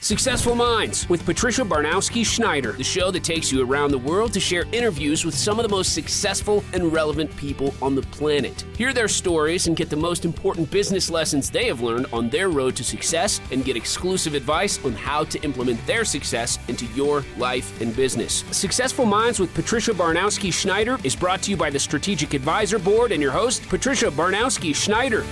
Successful 0.00 0.54
Minds 0.54 1.08
with 1.08 1.26
Patricia 1.26 1.62
Baronowski 1.62 2.24
Schneider, 2.24 2.70
the 2.70 2.84
show 2.84 3.10
that 3.10 3.24
takes 3.24 3.50
you 3.50 3.68
around 3.68 3.90
the 3.90 3.98
world 3.98 4.32
to 4.32 4.38
share 4.38 4.64
interviews 4.70 5.24
with 5.24 5.34
some 5.34 5.58
of 5.58 5.64
the 5.64 5.68
most 5.68 5.92
successful 5.92 6.62
and 6.72 6.92
relevant 6.92 7.36
people 7.36 7.74
on 7.82 7.96
the 7.96 8.02
planet. 8.02 8.64
Hear 8.76 8.92
their 8.92 9.08
stories 9.08 9.66
and 9.66 9.76
get 9.76 9.90
the 9.90 9.96
most 9.96 10.24
important 10.24 10.70
business 10.70 11.10
lessons 11.10 11.50
they 11.50 11.66
have 11.66 11.80
learned 11.80 12.06
on 12.12 12.30
their 12.30 12.48
road 12.48 12.76
to 12.76 12.84
success 12.84 13.40
and 13.50 13.64
get 13.64 13.76
exclusive 13.76 14.34
advice 14.34 14.82
on 14.84 14.92
how 14.92 15.24
to 15.24 15.42
implement 15.42 15.84
their 15.84 16.04
success 16.04 16.60
into 16.68 16.86
your 16.94 17.24
life 17.36 17.80
and 17.80 17.94
business. 17.96 18.44
Successful 18.52 19.04
Minds 19.04 19.40
with 19.40 19.52
Patricia 19.52 19.90
Baronowski 19.90 20.52
Schneider 20.52 20.98
is 21.02 21.16
brought 21.16 21.42
to 21.42 21.50
you 21.50 21.56
by 21.56 21.70
the 21.70 21.78
Strategic 21.78 22.34
Advisor 22.34 22.78
Board 22.78 23.10
and 23.10 23.20
your 23.20 23.32
host, 23.32 23.68
Patricia 23.68 24.12
Baronowski 24.12 24.72
Schneider. 24.76 25.24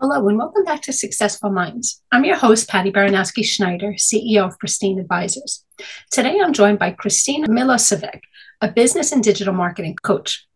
Hello, 0.00 0.28
and 0.28 0.38
welcome 0.38 0.62
back 0.62 0.80
to 0.82 0.92
Successful 0.92 1.50
Minds. 1.50 2.00
I'm 2.12 2.24
your 2.24 2.36
host, 2.36 2.68
Patty 2.68 2.92
Baronowski 2.92 3.44
Schneider, 3.44 3.94
CEO 3.94 4.46
of 4.46 4.56
Pristine 4.60 5.00
Advisors. 5.00 5.64
Today, 6.12 6.38
I'm 6.40 6.52
joined 6.52 6.78
by 6.78 6.92
Kristina 6.92 7.46
Milosevic, 7.46 8.20
a 8.60 8.70
business 8.70 9.10
and 9.10 9.24
digital 9.24 9.52
marketing 9.52 9.96
coach. 10.04 10.46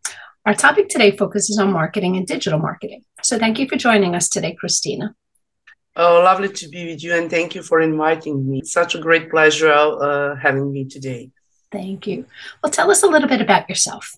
Our 0.45 0.53
topic 0.53 0.87
today 0.87 1.11
focuses 1.11 1.59
on 1.59 1.73
marketing 1.73 2.15
and 2.15 2.25
digital 2.25 2.57
marketing. 2.57 3.03
So, 3.21 3.37
thank 3.37 3.59
you 3.59 3.67
for 3.67 3.75
joining 3.75 4.15
us 4.15 4.29
today, 4.29 4.55
Kristina. 4.63 5.13
Oh, 5.97 6.21
lovely 6.23 6.47
to 6.47 6.69
be 6.69 6.85
with 6.85 7.03
you, 7.03 7.13
and 7.13 7.29
thank 7.29 7.53
you 7.53 7.63
for 7.63 7.81
inviting 7.81 8.49
me. 8.49 8.59
It's 8.59 8.71
such 8.71 8.95
a 8.95 9.01
great 9.01 9.29
pleasure 9.29 9.73
uh, 9.73 10.37
having 10.37 10.71
me 10.71 10.85
today. 10.85 11.31
Thank 11.69 12.07
you. 12.07 12.27
Well, 12.63 12.71
tell 12.71 12.89
us 12.89 13.03
a 13.03 13.07
little 13.07 13.27
bit 13.27 13.41
about 13.41 13.67
yourself. 13.67 14.15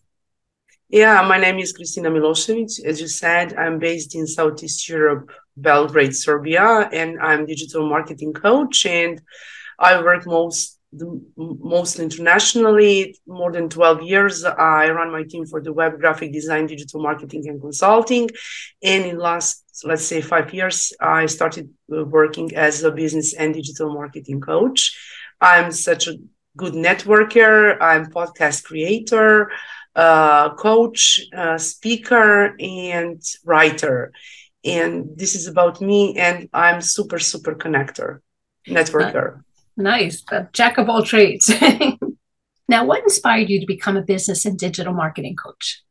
Yeah, 0.90 1.28
my 1.28 1.40
name 1.40 1.58
is 1.58 1.74
Kristina 1.74 2.12
Milosevic. 2.12 2.86
As 2.86 3.02
you 3.02 3.08
said, 3.08 3.56
I'm 3.56 3.80
based 3.80 4.14
in 4.14 4.28
Southeast 4.28 4.88
Europe, 4.88 5.32
Belgrade, 5.58 6.16
Serbia, 6.16 6.88
and 6.94 7.20
I'm 7.20 7.48
digital 7.48 7.90
marketing 7.90 8.34
coach. 8.34 8.86
And 8.86 9.20
I 9.80 10.00
work 10.02 10.28
most 10.28 10.80
mostly 11.36 12.04
internationally. 12.04 13.18
More 13.28 13.52
than 13.52 13.68
12 13.68 14.04
years, 14.04 14.46
I 14.46 14.90
run 14.92 15.12
my 15.12 15.24
team 15.24 15.48
for 15.48 15.60
the 15.60 15.74
web 15.74 16.00
graphic 16.00 16.32
design, 16.32 16.68
digital 16.68 17.02
marketing, 17.02 17.50
and 17.50 17.60
consulting. 17.60 18.30
And 18.84 19.06
in 19.06 19.18
last, 19.18 19.64
let's 19.84 20.06
say, 20.06 20.22
five 20.22 20.54
years, 20.54 20.94
I 21.02 21.26
started 21.26 21.70
uh, 21.92 22.06
working 22.06 22.56
as 22.56 22.84
a 22.84 22.92
business 22.92 23.34
and 23.34 23.56
digital 23.56 23.92
marketing 23.92 24.40
coach. 24.40 24.96
I'm 25.42 25.72
such 25.72 26.08
a 26.08 26.18
good 26.56 26.74
networker. 26.74 27.76
I'm 27.82 28.12
podcast 28.12 28.64
creator 28.64 29.50
uh, 29.96 30.54
coach, 30.56 31.22
uh, 31.36 31.58
speaker, 31.58 32.56
and 32.60 33.22
writer. 33.44 34.12
And 34.64 35.10
this 35.16 35.36
is 35.36 35.48
about 35.48 35.82
me, 35.82 36.18
and 36.18 36.50
I'm 36.54 36.82
super, 36.82 37.20
super 37.20 37.56
connector, 37.56 38.20
networker. 38.68 39.44
Nice, 39.78 40.24
the 40.24 40.50
jack 40.54 40.78
of 40.78 40.90
all 40.90 41.04
trades. 41.04 41.52
now, 42.68 42.86
what 42.86 43.04
inspired 43.04 43.50
you 43.50 43.60
to 43.60 43.66
become 43.68 43.98
a 43.98 44.02
business 44.02 44.46
and 44.46 44.58
digital 44.58 44.94
marketing 44.94 45.36
coach? 45.36 45.86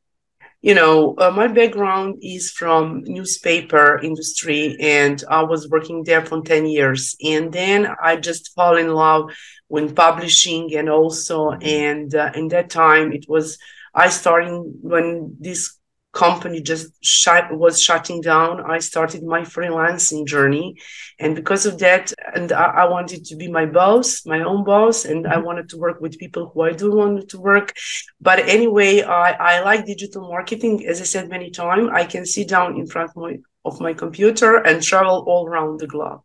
you 0.65 0.75
know 0.75 1.15
uh, 1.19 1.31
my 1.31 1.47
background 1.47 2.17
is 2.23 2.51
from 2.51 3.05
newspaper 3.05 4.01
industry 4.03 4.75
and 4.81 5.23
i 5.29 5.43
was 5.43 5.69
working 5.69 6.03
there 6.05 6.25
for 6.25 6.41
10 6.41 6.65
years 6.65 7.15
and 7.23 7.53
then 7.53 7.87
i 8.03 8.17
just 8.17 8.55
fall 8.55 8.75
in 8.79 8.95
love 8.95 9.31
with 9.69 9.95
publishing 9.95 10.75
and 10.75 10.89
also 10.89 11.51
and 11.61 12.15
uh, 12.15 12.31
in 12.35 12.49
that 12.49 12.71
time 12.71 13.13
it 13.13 13.27
was 13.29 13.59
I 13.95 14.09
started 14.09 14.63
when 14.81 15.37
this 15.41 15.79
company 16.15 16.63
just 16.63 16.93
shut, 17.05 17.53
was 17.53 17.83
shutting 17.83 18.21
down. 18.21 18.61
I 18.61 18.79
started 18.79 19.23
my 19.25 19.41
freelancing 19.41 20.27
journey, 20.27 20.77
and 21.19 21.35
because 21.37 21.67
of 21.67 21.79
that, 21.81 22.13
and 22.35 22.53
I, 22.53 22.65
I 22.65 22.85
wanted 22.89 23.25
to 23.27 23.37
be 23.37 23.49
my 23.51 23.67
boss, 23.67 24.25
my 24.25 24.41
own 24.41 24.65
boss, 24.65 25.05
and 25.05 25.27
I 25.27 25.35
mm-hmm. 25.35 25.45
wanted 25.45 25.69
to 25.71 25.77
work 25.77 26.01
with 26.01 26.19
people 26.19 26.51
who 26.51 26.63
I 26.63 26.73
do 26.73 26.93
want 26.93 27.29
to 27.29 27.39
work. 27.41 27.75
But 28.21 28.39
anyway, 28.49 29.03
I 29.03 29.33
I 29.33 29.61
like 29.61 29.87
digital 29.87 30.29
marketing. 30.29 30.87
As 30.87 31.01
I 31.01 31.05
said 31.05 31.29
many 31.29 31.51
times, 31.51 31.91
I 31.93 32.05
can 32.05 32.25
sit 32.25 32.49
down 32.49 32.77
in 32.77 32.87
front 32.87 33.11
of 33.11 33.17
my 33.17 33.39
of 33.65 33.81
my 33.81 33.93
computer 33.93 34.57
and 34.57 34.83
travel 34.83 35.25
all 35.27 35.47
around 35.47 35.81
the 35.81 35.87
globe. 35.87 36.21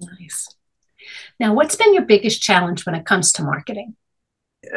Nice. 0.00 0.48
Now, 1.38 1.54
what's 1.54 1.76
been 1.76 1.94
your 1.94 2.04
biggest 2.04 2.42
challenge 2.42 2.86
when 2.86 2.94
it 2.94 3.06
comes 3.06 3.32
to 3.32 3.42
marketing? 3.42 3.96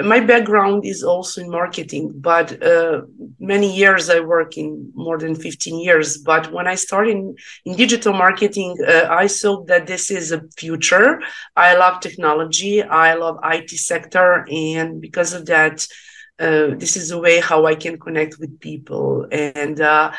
My 0.04 0.20
background 0.20 0.86
is 0.86 1.04
also 1.04 1.42
in 1.42 1.50
marketing 1.50 2.12
but 2.16 2.62
uh, 2.64 3.02
many 3.40 3.76
years 3.76 4.10
i 4.10 4.20
work 4.20 4.58
in 4.58 4.92
more 4.96 5.18
than 5.18 5.36
15 5.36 5.80
years. 5.80 6.18
But 6.18 6.52
when 6.52 6.68
i 6.68 6.76
started 6.76 7.12
in, 7.12 7.36
in 7.66 7.76
digital 7.76 8.14
marketing 8.14 8.78
uh, 8.88 9.08
i 9.10 9.28
saw 9.28 9.64
that 9.66 9.88
this 9.88 10.12
is 10.12 10.32
a 10.32 10.42
future. 10.58 11.22
I 11.56 11.76
love 11.76 12.00
technology. 12.00 12.84
I 12.84 13.14
love 13.14 13.38
it 13.44 13.70
sector 13.70 14.46
and 14.52 15.02
because 15.02 15.34
of 15.34 15.46
that 15.48 15.86
uh, 16.40 16.76
this 16.78 16.96
is 16.96 17.12
a 17.12 17.20
way 17.20 17.40
how 17.40 17.66
i 17.66 17.76
can 17.76 18.00
connect 18.00 18.40
with 18.40 18.60
people. 18.60 19.28
And 19.32 19.82
uh, 19.82 20.12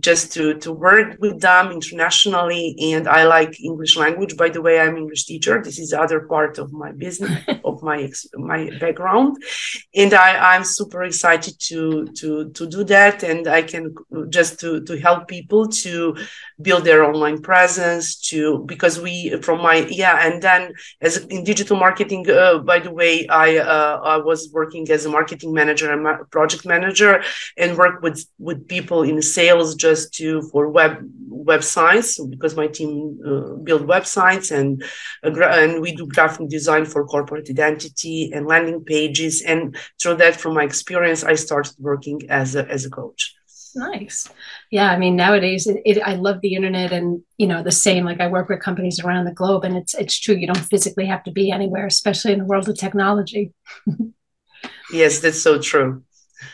just 0.00 0.32
to 0.34 0.54
to 0.58 0.72
work 0.72 1.16
with 1.20 1.40
them 1.40 1.72
internationally 1.72 2.76
and 2.92 3.08
i 3.08 3.24
like 3.24 3.60
english 3.60 3.96
language. 3.96 4.36
By 4.36 4.48
the 4.48 4.62
way 4.62 4.80
i'm 4.80 4.96
english 4.96 5.24
teacher. 5.24 5.62
This 5.62 5.78
is 5.78 5.92
other 5.92 6.20
part 6.20 6.58
of 6.58 6.72
my 6.72 6.92
business 6.92 7.42
of 7.64 7.82
my 7.82 8.10
my 8.34 8.70
background. 8.78 9.36
And 9.94 10.12
i 10.14 10.54
i'm 10.54 10.64
super 10.64 11.02
excited 11.02 11.54
to 11.68 12.06
to 12.18 12.50
to 12.50 12.66
do 12.66 12.84
that 12.84 13.22
and 13.22 13.48
i 13.48 13.62
can 13.62 13.94
just 14.28 14.60
to 14.60 14.82
to 14.84 14.98
help 14.98 15.28
people 15.28 15.68
to 15.68 16.16
build 16.60 16.84
their 16.84 17.04
online 17.04 17.40
presence 17.42 18.16
to 18.30 18.64
because 18.66 19.00
we 19.00 19.36
from 19.42 19.62
my 19.62 19.76
yeah 19.90 20.26
and 20.26 20.42
then 20.42 20.72
as 21.00 21.18
in 21.26 21.44
digital 21.44 21.76
marketing 21.76 22.28
uh, 22.30 22.58
by 22.58 22.78
the 22.78 22.90
way 22.90 23.26
i 23.28 23.58
uh, 23.58 24.00
i 24.04 24.16
was 24.16 24.50
working 24.52 24.90
as 24.90 25.04
a 25.04 25.08
marketing 25.08 25.52
manager 25.52 25.92
and 25.92 26.30
project 26.30 26.64
manager 26.64 27.22
and 27.56 27.76
work 27.76 28.02
with 28.02 28.26
with 28.38 28.66
people 28.68 29.02
in 29.02 29.20
sales 29.20 29.74
just 29.86 30.14
to 30.18 30.28
for 30.50 30.62
web 30.78 30.92
websites 31.52 32.08
because 32.32 32.54
my 32.56 32.68
team 32.78 32.90
uh, 33.30 33.54
build 33.66 33.82
websites 33.94 34.48
and 34.56 34.68
uh, 35.24 35.30
and 35.62 35.80
we 35.84 35.90
do 35.94 36.06
graphic 36.16 36.48
design 36.48 36.84
for 36.92 37.06
corporate 37.14 37.48
identity 37.56 38.18
and 38.34 38.46
landing 38.52 38.82
pages. 38.94 39.34
And 39.42 39.60
through 40.00 40.16
that 40.22 40.34
from 40.40 40.52
my 40.58 40.64
experience 40.70 41.20
i 41.32 41.34
started 41.46 41.74
working 41.90 42.18
as 42.40 42.48
a 42.60 42.62
as 42.76 42.82
a 42.84 42.90
coach. 42.90 43.20
Nice. 43.74 44.18
Yeah 44.76 44.88
i 44.94 44.96
mean 45.02 45.14
nowadays 45.24 45.62
it, 45.70 45.78
it, 45.90 45.96
i 46.10 46.14
love 46.26 46.38
the 46.40 46.54
internet 46.58 46.90
and 46.98 47.06
you 47.42 47.48
know 47.50 47.60
the 47.62 47.78
same 47.86 48.02
like 48.10 48.20
i 48.24 48.28
work 48.36 48.48
with 48.48 48.66
companies 48.68 48.98
around 49.00 49.24
the 49.26 49.38
globe 49.40 49.62
and 49.66 49.74
it's 49.80 49.94
it's 50.02 50.18
true 50.24 50.36
you 50.40 50.48
don't 50.50 50.68
physically 50.72 51.06
have 51.12 51.24
to 51.24 51.32
be 51.40 51.44
anywhere 51.58 51.86
especially 51.86 52.32
in 52.32 52.40
the 52.40 52.50
world 52.50 52.68
of 52.68 52.76
technology. 52.86 53.44
Yes 55.00 55.18
that's 55.22 55.42
so 55.42 55.52
true 55.70 55.90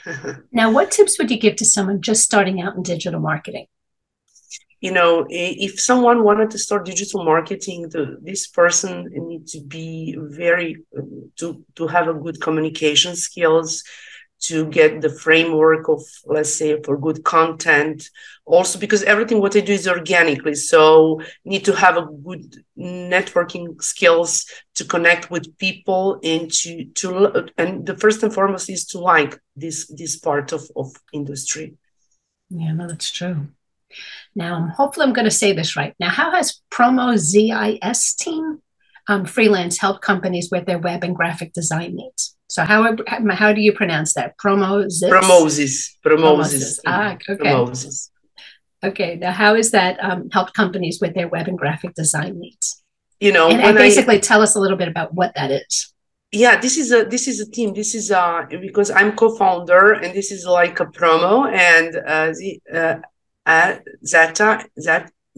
now, 0.52 0.70
what 0.70 0.90
tips 0.90 1.18
would 1.18 1.30
you 1.30 1.38
give 1.38 1.56
to 1.56 1.64
someone 1.64 2.00
just 2.00 2.22
starting 2.22 2.60
out 2.60 2.76
in 2.76 2.82
digital 2.82 3.20
marketing? 3.20 3.66
You 4.80 4.92
know, 4.92 5.26
if 5.28 5.80
someone 5.80 6.24
wanted 6.24 6.50
to 6.50 6.58
start 6.58 6.84
digital 6.84 7.24
marketing, 7.24 7.88
the, 7.90 8.18
this 8.20 8.48
person 8.48 9.08
needs 9.12 9.52
to 9.52 9.60
be 9.60 10.16
very 10.18 10.78
um, 10.98 11.30
to 11.36 11.64
to 11.76 11.86
have 11.86 12.08
a 12.08 12.14
good 12.14 12.40
communication 12.40 13.14
skills, 13.14 13.84
to 14.42 14.66
get 14.66 15.00
the 15.00 15.08
framework 15.08 15.88
of 15.88 16.02
let's 16.26 16.54
say 16.54 16.80
for 16.82 16.98
good 16.98 17.22
content. 17.24 18.08
Also 18.44 18.78
because 18.78 19.04
everything 19.04 19.40
what 19.40 19.56
i 19.56 19.60
do 19.60 19.72
is 19.72 19.86
organically. 19.86 20.54
So 20.54 21.20
need 21.44 21.64
to 21.64 21.74
have 21.74 21.96
a 21.96 22.08
good 22.24 22.64
networking 22.76 23.80
skills 23.80 24.46
to 24.74 24.84
connect 24.84 25.30
with 25.30 25.56
people 25.58 26.18
and 26.24 26.52
to 26.52 26.84
to 26.96 27.48
and 27.56 27.86
the 27.86 27.96
first 27.96 28.22
and 28.22 28.34
foremost 28.34 28.68
is 28.68 28.86
to 28.86 28.98
like 28.98 29.38
this 29.54 29.86
this 29.96 30.18
part 30.18 30.52
of 30.52 30.62
of 30.74 30.88
industry. 31.12 31.74
Yeah 32.50 32.72
no 32.72 32.88
that's 32.88 33.10
true. 33.10 33.48
Now 34.34 34.72
hopefully 34.76 35.06
i'm 35.06 35.12
going 35.12 35.30
to 35.32 35.40
say 35.42 35.52
this 35.52 35.76
right. 35.76 35.94
Now 36.00 36.10
how 36.10 36.32
has 36.32 36.60
PromoZiS 36.70 38.16
team 38.16 38.60
um, 39.08 39.24
freelance 39.24 39.78
help 39.78 40.00
companies 40.00 40.48
with 40.50 40.66
their 40.66 40.78
web 40.78 41.04
and 41.04 41.14
graphic 41.14 41.52
design 41.52 41.96
needs 41.96 42.36
so 42.52 42.64
how 42.64 42.94
how 43.30 43.50
do 43.54 43.62
you 43.62 43.72
pronounce 43.72 44.12
that? 44.12 44.36
Promozis. 44.36 45.00
Promozis. 45.08 45.96
Promozis. 46.04 46.80
Ah, 46.86 47.14
okay. 47.14 47.36
Promozis. 47.36 48.10
Okay. 48.84 49.16
Now, 49.16 49.32
how 49.32 49.54
is 49.54 49.70
that 49.70 49.96
um, 50.04 50.28
helped 50.30 50.52
companies 50.52 50.98
with 51.00 51.14
their 51.14 51.28
web 51.28 51.48
and 51.48 51.56
graphic 51.56 51.94
design 51.94 52.38
needs? 52.38 52.82
You 53.20 53.32
know, 53.32 53.48
and, 53.48 53.62
and 53.62 53.78
basically 53.78 54.16
I, 54.16 54.18
tell 54.18 54.42
us 54.42 54.54
a 54.54 54.60
little 54.60 54.76
bit 54.76 54.88
about 54.88 55.14
what 55.14 55.34
that 55.34 55.50
is. 55.50 55.94
Yeah, 56.30 56.60
this 56.60 56.76
is 56.76 56.92
a 56.92 57.04
this 57.04 57.26
is 57.26 57.40
a 57.40 57.50
team. 57.50 57.72
This 57.72 57.94
is 57.94 58.10
uh 58.10 58.42
because 58.50 58.90
I'm 58.90 59.16
co-founder, 59.16 59.92
and 60.02 60.12
this 60.12 60.30
is 60.30 60.44
like 60.44 60.78
a 60.78 60.84
promo, 60.84 61.50
and 61.50 61.96
uh, 61.96 62.32
the 62.38 62.60
uh, 62.70 62.96
uh 63.46 63.76
Zeta 64.04 64.66
Z 64.78 64.90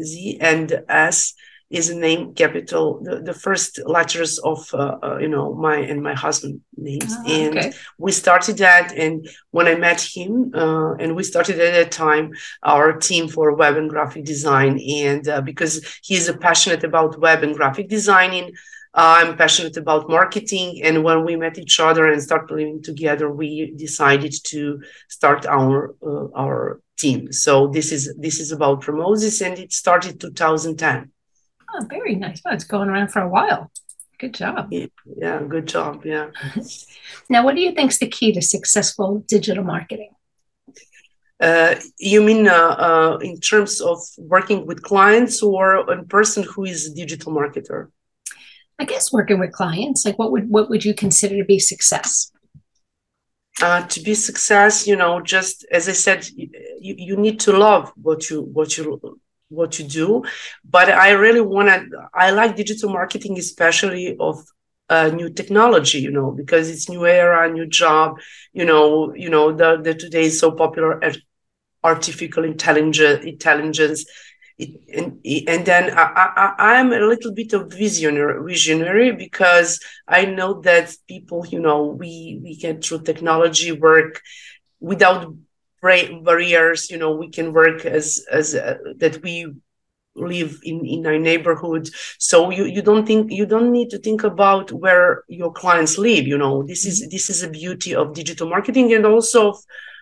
Z 0.02 0.38
and 0.40 0.82
S 0.88 1.34
is 1.74 1.90
a 1.90 1.96
name 1.96 2.32
capital 2.34 3.02
the, 3.02 3.20
the 3.20 3.34
first 3.34 3.80
letters 3.86 4.38
of 4.38 4.58
uh, 4.74 4.96
uh, 5.02 5.18
you 5.18 5.28
know 5.28 5.54
my 5.54 5.76
and 5.76 6.02
my 6.02 6.14
husband 6.14 6.60
names 6.76 7.12
oh, 7.18 7.32
and 7.38 7.58
okay. 7.58 7.72
we 7.98 8.12
started 8.12 8.56
that 8.58 8.92
and 8.92 9.28
when 9.50 9.66
i 9.66 9.74
met 9.74 10.00
him 10.00 10.52
uh, 10.54 10.92
and 10.94 11.16
we 11.16 11.22
started 11.22 11.58
at 11.58 11.72
that 11.72 11.90
time 11.90 12.30
our 12.62 12.92
team 13.08 13.28
for 13.28 13.54
web 13.54 13.76
and 13.76 13.90
graphic 13.90 14.24
design 14.24 14.78
and 15.04 15.28
uh, 15.28 15.40
because 15.40 15.74
he's 16.02 16.30
passionate 16.36 16.84
about 16.84 17.20
web 17.20 17.42
and 17.42 17.56
graphic 17.56 17.88
designing 17.88 18.52
I'm 18.96 19.36
passionate 19.36 19.76
about 19.76 20.08
marketing. 20.08 20.80
And 20.84 21.02
when 21.02 21.24
we 21.24 21.34
met 21.34 21.58
each 21.58 21.80
other 21.80 22.06
and 22.06 22.22
started 22.22 22.54
living 22.54 22.80
together, 22.80 23.28
we 23.28 23.72
decided 23.76 24.32
to 24.44 24.80
start 25.08 25.46
our 25.46 25.96
uh, 26.00 26.28
our 26.36 26.80
team. 26.96 27.32
So 27.32 27.66
this 27.66 27.90
is 27.90 28.14
this 28.16 28.38
is 28.38 28.52
about 28.52 28.82
PromoZiS, 28.82 29.44
and 29.44 29.58
it 29.58 29.72
started 29.72 30.20
2010. 30.20 31.10
Oh, 31.76 31.84
very 31.90 32.14
nice. 32.14 32.40
Well, 32.44 32.54
it's 32.54 32.64
going 32.64 32.88
around 32.88 33.08
for 33.08 33.20
a 33.20 33.28
while. 33.28 33.70
Good 34.18 34.34
job. 34.34 34.70
Yeah, 34.70 35.42
good 35.48 35.66
job. 35.66 36.04
Yeah. 36.04 36.30
now, 37.28 37.44
what 37.44 37.56
do 37.56 37.60
you 37.60 37.72
think 37.72 37.90
is 37.90 37.98
the 37.98 38.06
key 38.06 38.32
to 38.32 38.40
successful 38.40 39.24
digital 39.26 39.64
marketing? 39.64 40.10
Uh, 41.40 41.74
you 41.98 42.22
mean 42.22 42.46
uh, 42.46 42.76
uh, 42.78 43.18
in 43.20 43.40
terms 43.40 43.80
of 43.80 43.98
working 44.18 44.66
with 44.66 44.82
clients 44.82 45.42
or 45.42 45.74
a 45.74 46.04
person 46.04 46.44
who 46.44 46.64
is 46.64 46.86
a 46.86 46.94
digital 46.94 47.32
marketer? 47.32 47.88
I 48.78 48.84
guess 48.84 49.12
working 49.12 49.40
with 49.40 49.52
clients, 49.52 50.04
like 50.04 50.18
what 50.18 50.30
would 50.30 50.48
what 50.48 50.70
would 50.70 50.84
you 50.84 50.94
consider 50.94 51.36
to 51.36 51.44
be 51.44 51.58
success? 51.58 52.30
Uh, 53.62 53.86
to 53.86 54.00
be 54.00 54.14
success, 54.14 54.86
you 54.86 54.96
know, 54.96 55.20
just 55.20 55.64
as 55.70 55.88
I 55.88 55.92
said, 55.92 56.26
you, 56.36 56.48
you 56.80 57.16
need 57.16 57.40
to 57.40 57.52
love 57.52 57.92
what 57.96 58.30
you 58.30 58.42
what 58.42 58.76
you 58.78 59.18
what 59.48 59.78
you 59.78 59.86
do. 59.86 60.24
But 60.64 60.90
I 60.90 61.10
really 61.12 61.40
want 61.40 61.68
to. 61.68 62.08
I 62.12 62.30
like 62.30 62.56
digital 62.56 62.90
marketing, 62.90 63.38
especially 63.38 64.16
of 64.18 64.44
uh, 64.88 65.10
new 65.14 65.30
technology, 65.30 66.00
you 66.00 66.10
know, 66.10 66.30
because 66.30 66.68
it's 66.68 66.88
new 66.88 67.06
era, 67.06 67.50
new 67.50 67.66
job. 67.66 68.18
You 68.52 68.64
know, 68.64 69.14
you 69.14 69.30
know 69.30 69.52
the 69.52 69.80
the 69.80 69.94
today 69.94 70.24
is 70.24 70.38
so 70.38 70.50
popular 70.52 71.02
at 71.02 71.16
artificial 71.82 72.44
intelligence 72.44 73.24
intelligence 73.24 74.06
and, 74.58 75.20
and 75.24 75.66
then 75.66 75.90
I, 75.96 76.54
I, 76.58 76.74
am 76.80 76.92
a 76.92 77.00
little 77.00 77.32
bit 77.32 77.52
of 77.54 77.72
visionary, 77.72 78.42
visionary 78.44 79.10
because 79.10 79.80
I 80.06 80.26
know 80.26 80.60
that 80.60 80.94
people, 81.08 81.44
you 81.46 81.58
know, 81.58 81.86
we 81.86 82.38
we 82.42 82.58
can 82.58 82.80
through 82.80 83.02
technology 83.02 83.72
work 83.72 84.22
without 84.78 85.34
barriers. 85.84 86.90
You 86.90 86.98
know, 86.98 87.12
we 87.22 87.30
can 87.30 87.52
work 87.52 87.84
as 87.84 88.24
as 88.30 88.54
uh, 88.54 88.78
that 88.96 89.22
we 89.22 89.52
live 90.16 90.60
in 90.62 90.84
in 90.86 91.06
our 91.06 91.18
neighborhood. 91.18 91.88
So 92.18 92.50
you 92.50 92.64
you 92.64 92.82
don't 92.82 93.06
think 93.06 93.30
you 93.30 93.46
don't 93.46 93.72
need 93.72 93.90
to 93.90 93.98
think 93.98 94.24
about 94.24 94.72
where 94.72 95.24
your 95.28 95.52
clients 95.52 95.98
live. 95.98 96.26
You 96.26 96.38
know, 96.38 96.62
this 96.62 96.84
is 96.84 97.00
mm-hmm. 97.00 97.10
this 97.10 97.30
is 97.30 97.42
a 97.42 97.50
beauty 97.50 97.94
of 97.94 98.14
digital 98.14 98.48
marketing 98.48 98.92
and 98.92 99.06
also 99.06 99.50
of 99.50 99.58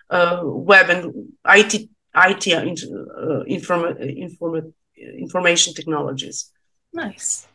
uh, 0.09 0.41
web 0.43 0.89
and 0.89 1.01
IT 1.45 1.89
IT 2.15 2.47
uh, 2.53 3.41
inform, 3.47 3.97
inform, 3.97 4.73
information 4.97 5.73
technologies. 5.73 6.51
Nice. 6.93 7.47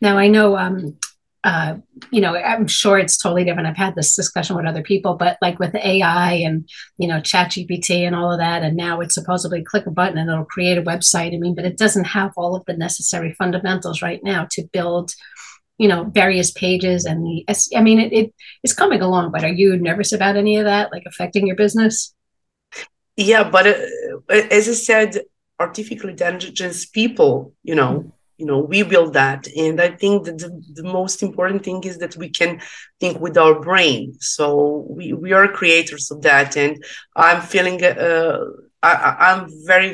Now 0.00 0.18
I 0.18 0.28
know, 0.28 0.56
um, 0.56 0.98
uh, 1.42 1.76
you 2.10 2.20
know, 2.20 2.36
I'm 2.36 2.66
sure 2.66 2.98
it's 2.98 3.16
totally 3.16 3.44
different. 3.44 3.66
I've 3.66 3.76
had 3.76 3.94
this 3.94 4.14
discussion 4.14 4.56
with 4.56 4.66
other 4.66 4.82
people, 4.82 5.14
but 5.14 5.38
like 5.40 5.58
with 5.58 5.74
AI 5.74 6.32
and 6.32 6.68
you 6.98 7.08
know, 7.08 7.20
Chat 7.20 7.52
GPT 7.52 8.06
and 8.06 8.14
all 8.14 8.30
of 8.32 8.38
that, 8.40 8.62
and 8.62 8.76
now 8.76 9.00
it's 9.00 9.14
supposedly 9.14 9.64
click 9.64 9.86
a 9.86 9.90
button 9.90 10.18
and 10.18 10.28
it'll 10.28 10.44
create 10.44 10.76
a 10.76 10.82
website. 10.82 11.34
I 11.34 11.38
mean, 11.38 11.54
but 11.54 11.64
it 11.64 11.78
doesn't 11.78 12.04
have 12.04 12.32
all 12.36 12.54
of 12.54 12.64
the 12.66 12.76
necessary 12.76 13.34
fundamentals 13.38 14.02
right 14.02 14.22
now 14.22 14.46
to 14.52 14.68
build 14.72 15.14
you 15.78 15.88
know 15.88 16.04
various 16.04 16.50
pages 16.50 17.06
and 17.06 17.24
the 17.24 17.44
i 17.74 17.80
mean 17.80 17.98
it, 17.98 18.12
it 18.12 18.34
it's 18.62 18.74
coming 18.74 19.00
along 19.00 19.32
but 19.32 19.42
are 19.42 19.56
you 19.60 19.78
nervous 19.78 20.12
about 20.12 20.36
any 20.36 20.58
of 20.58 20.66
that 20.66 20.92
like 20.92 21.04
affecting 21.06 21.46
your 21.46 21.56
business 21.56 22.14
yeah 23.16 23.42
but 23.42 23.66
uh, 23.66 23.76
as 24.28 24.68
i 24.68 24.72
said 24.72 25.20
artificial 25.58 26.10
intelligence 26.10 26.84
people 26.84 27.54
you 27.62 27.74
know 27.74 28.12
you 28.40 28.46
know 28.46 28.60
we 28.72 28.82
build 28.82 29.12
that. 29.22 29.42
And 29.64 29.76
i 29.80 29.90
think 30.02 30.16
that 30.26 30.38
the, 30.38 30.50
the 30.80 30.86
most 30.98 31.22
important 31.28 31.60
thing 31.66 31.80
is 31.90 31.98
that 31.98 32.16
we 32.22 32.28
can 32.40 32.52
think 33.00 33.14
with 33.20 33.36
our 33.44 33.56
brain. 33.68 34.14
So 34.36 34.46
we, 34.96 35.12
we 35.12 35.32
are 35.32 35.48
creators 35.60 36.10
of 36.10 36.18
that. 36.28 36.56
And 36.56 36.72
i'm 37.16 37.40
feeling 37.52 37.78
uh, 37.84 38.38
I, 38.82 38.92
i'm 39.28 39.42
very 39.72 39.92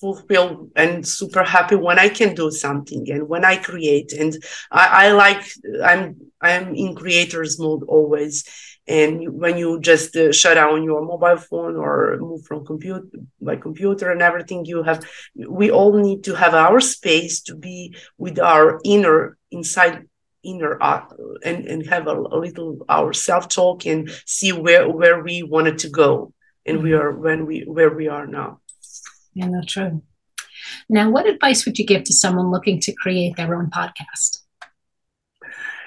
fulfilled 0.00 0.70
and 0.74 1.06
super 1.06 1.44
happy 1.44 1.76
when 1.76 1.98
i 1.98 2.08
can 2.08 2.34
do 2.34 2.50
something 2.50 3.04
and 3.12 3.28
when 3.28 3.44
i 3.44 3.56
create. 3.56 4.12
And 4.12 4.32
i, 4.70 5.06
I 5.06 5.12
like 5.12 5.42
i'm 5.84 6.16
i'm 6.40 6.74
in 6.74 6.94
creators 6.94 7.58
mode 7.60 7.82
always 7.96 8.44
and 8.88 9.38
when 9.40 9.56
you 9.56 9.80
just 9.80 10.16
uh, 10.16 10.32
shut 10.32 10.56
down 10.56 10.82
your 10.82 11.04
mobile 11.04 11.36
phone 11.36 11.76
or 11.76 12.16
move 12.20 12.44
from 12.44 12.66
computer 12.66 13.04
by 13.40 13.56
computer 13.56 14.10
and 14.10 14.22
everything 14.22 14.64
you 14.64 14.82
have 14.82 15.04
we 15.48 15.70
all 15.70 15.92
need 15.92 16.24
to 16.24 16.34
have 16.34 16.54
our 16.54 16.80
space 16.80 17.40
to 17.40 17.54
be 17.54 17.94
with 18.18 18.38
our 18.40 18.80
inner 18.84 19.38
inside 19.50 20.06
inner 20.42 20.82
uh, 20.82 21.04
and 21.44 21.66
and 21.66 21.86
have 21.86 22.06
a, 22.06 22.14
a 22.14 22.38
little 22.38 22.84
our 22.88 23.12
self 23.12 23.48
talk 23.48 23.86
and 23.86 24.10
see 24.26 24.52
where 24.52 24.88
where 24.88 25.22
we 25.22 25.42
wanted 25.42 25.78
to 25.78 25.88
go. 25.88 26.32
And 26.66 26.78
mm-hmm. 26.78 26.84
we 26.84 26.92
are 26.94 27.12
when 27.12 27.46
we 27.46 27.60
where 27.60 27.90
we 27.90 28.08
are 28.08 28.26
now. 28.26 28.60
Yeah 29.34 29.48
that's 29.52 29.72
true. 29.72 30.02
Now 30.88 31.10
what 31.10 31.26
advice 31.26 31.64
would 31.64 31.78
you 31.78 31.86
give 31.86 32.04
to 32.04 32.12
someone 32.12 32.50
looking 32.50 32.80
to 32.80 32.92
create 32.92 33.36
their 33.36 33.54
own 33.54 33.70
podcast 33.70 34.41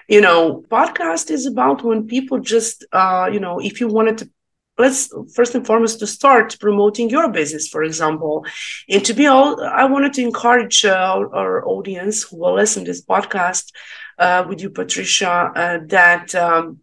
you 0.07 0.21
know 0.21 0.63
podcast 0.69 1.31
is 1.31 1.45
about 1.45 1.83
when 1.83 2.07
people 2.07 2.39
just 2.39 2.85
uh, 2.91 3.29
you 3.31 3.39
know 3.39 3.59
if 3.59 3.79
you 3.79 3.87
wanted 3.87 4.17
to 4.17 4.29
let's 4.77 5.09
first 5.33 5.55
and 5.55 5.65
foremost 5.65 5.99
to 5.99 6.07
start 6.07 6.57
promoting 6.59 7.09
your 7.09 7.31
business 7.31 7.67
for 7.67 7.81
example. 7.83 8.45
And 8.89 9.03
to 9.05 9.13
be 9.13 9.25
all 9.27 9.61
i 9.63 9.85
wanted 9.85 10.13
to 10.13 10.21
encourage 10.21 10.85
uh, 10.85 10.89
our, 10.93 11.33
our, 11.35 11.67
audience 11.67 12.23
who 12.23 12.37
will 12.37 12.55
listen 12.55 12.83
to 12.85 12.91
this 12.91 13.03
podcast 13.03 13.71
uh, 14.19 14.45
with 14.47 14.61
you 14.61 14.69
patricia 14.69 15.51
uh, 15.55 15.79
that 15.87 16.35
um, 16.35 16.79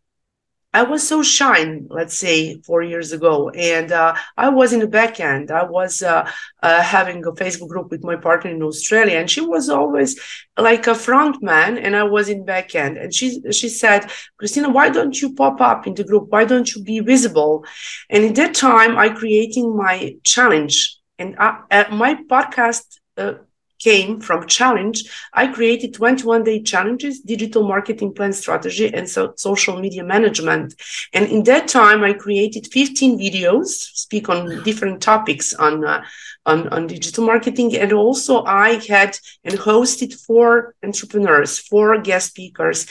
I 0.74 0.82
was 0.84 1.06
so 1.06 1.22
shy, 1.22 1.80
let's 1.90 2.16
say, 2.16 2.60
four 2.62 2.82
years 2.82 3.12
ago, 3.12 3.50
and 3.50 3.92
uh, 3.92 4.14
I 4.36 4.48
was 4.48 4.72
in 4.72 4.80
the 4.80 4.86
back 4.86 5.20
end. 5.20 5.50
I 5.50 5.64
was 5.64 6.02
uh, 6.02 6.26
uh, 6.62 6.82
having 6.82 7.24
a 7.26 7.32
Facebook 7.32 7.68
group 7.68 7.90
with 7.90 8.02
my 8.04 8.16
partner 8.16 8.50
in 8.50 8.62
Australia, 8.62 9.18
and 9.18 9.30
she 9.30 9.40
was 9.42 9.68
always 9.68 10.18
like 10.56 10.86
a 10.86 10.94
front 10.94 11.42
man, 11.42 11.76
and 11.76 11.94
I 11.94 12.04
was 12.04 12.28
in 12.28 12.44
back 12.44 12.74
end. 12.74 12.96
And 12.96 13.12
she 13.14 13.40
she 13.52 13.68
said, 13.68 14.10
"Kristina, 14.40 14.72
why 14.72 14.88
don't 14.88 15.20
you 15.20 15.34
pop 15.34 15.60
up 15.60 15.86
in 15.86 15.94
the 15.94 16.04
group? 16.04 16.26
Why 16.30 16.44
don't 16.44 16.74
you 16.74 16.82
be 16.82 17.00
visible?" 17.00 17.64
And 18.08 18.24
in 18.24 18.32
that 18.34 18.54
time, 18.54 18.96
I 18.96 19.10
creating 19.10 19.76
my 19.76 20.16
challenge, 20.24 20.96
and 21.18 21.36
I, 21.38 21.60
uh, 21.70 21.84
my 21.94 22.14
podcast 22.30 22.84
uh, 23.18 23.34
came 23.82 24.20
from 24.20 24.46
challenge, 24.46 25.04
I 25.32 25.48
created 25.48 25.94
21 25.94 26.44
day 26.44 26.62
challenges, 26.62 27.20
digital 27.20 27.66
marketing 27.66 28.14
plan 28.14 28.32
strategy, 28.32 28.92
and 28.92 29.08
so 29.08 29.34
social 29.36 29.78
media 29.78 30.04
management. 30.04 30.74
And 31.12 31.26
in 31.26 31.42
that 31.44 31.68
time, 31.68 32.04
I 32.04 32.12
created 32.12 32.68
15 32.72 33.18
videos, 33.18 33.66
speak 33.66 34.28
on 34.28 34.62
different 34.62 35.02
topics 35.02 35.54
on 35.54 35.84
uh, 35.84 36.02
on, 36.44 36.68
on 36.68 36.86
digital 36.86 37.24
marketing. 37.24 37.76
And 37.76 37.92
also 37.92 38.44
I 38.44 38.80
had 38.86 39.18
and 39.44 39.54
hosted 39.54 40.14
four 40.14 40.74
entrepreneurs, 40.82 41.58
four 41.58 42.00
guest 42.00 42.28
speakers. 42.28 42.86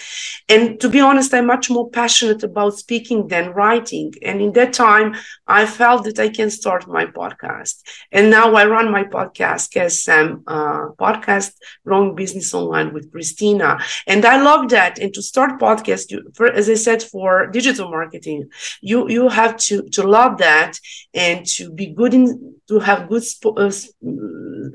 And 0.48 0.80
to 0.80 0.90
be 0.90 1.00
honest, 1.00 1.34
I'm 1.34 1.48
much 1.48 1.70
more 1.70 1.90
passionate 1.90 2.44
about 2.44 2.78
speaking 2.78 3.28
than 3.28 3.52
writing. 3.52 4.14
And 4.22 4.42
in 4.42 4.54
that 4.54 4.74
time, 4.74 5.16
I 5.48 5.66
felt 5.66 6.06
that 6.06 6.20
I 6.20 6.30
can 6.30 6.50
start 6.50 6.88
my 6.88 7.06
podcast. 7.06 7.82
And 8.12 8.30
now 8.30 8.54
I 8.56 8.66
run 8.66 8.92
my 8.92 9.04
podcast, 9.04 9.74
KSM 9.74 10.44
uh, 10.48 10.94
podcast, 11.00 11.54
Growing 11.86 12.16
Business 12.16 12.54
Online 12.54 12.94
with 12.94 13.12
Kristina. 13.12 13.82
And 14.08 14.26
I 14.26 14.42
love 14.42 14.70
that. 14.70 15.00
And 15.00 15.14
to 15.14 15.22
start 15.22 15.60
podcast, 15.60 16.12
you, 16.12 16.32
for, 16.34 16.48
as 16.48 16.70
I 16.70 16.76
said, 16.76 17.04
for 17.04 17.48
digital 17.48 17.90
marketing, 17.90 18.50
you, 18.82 19.10
you 19.10 19.28
have 19.30 19.58
to, 19.58 19.84
to 19.90 20.04
love 20.04 20.38
that 20.38 20.80
and 21.14 21.46
to 21.46 21.72
be 21.72 21.88
good 21.88 22.14
in, 22.14 22.51
to 22.72 22.80
have 22.80 23.10
good 23.10 23.24
sp- 23.28 23.58
uh, 23.58 23.72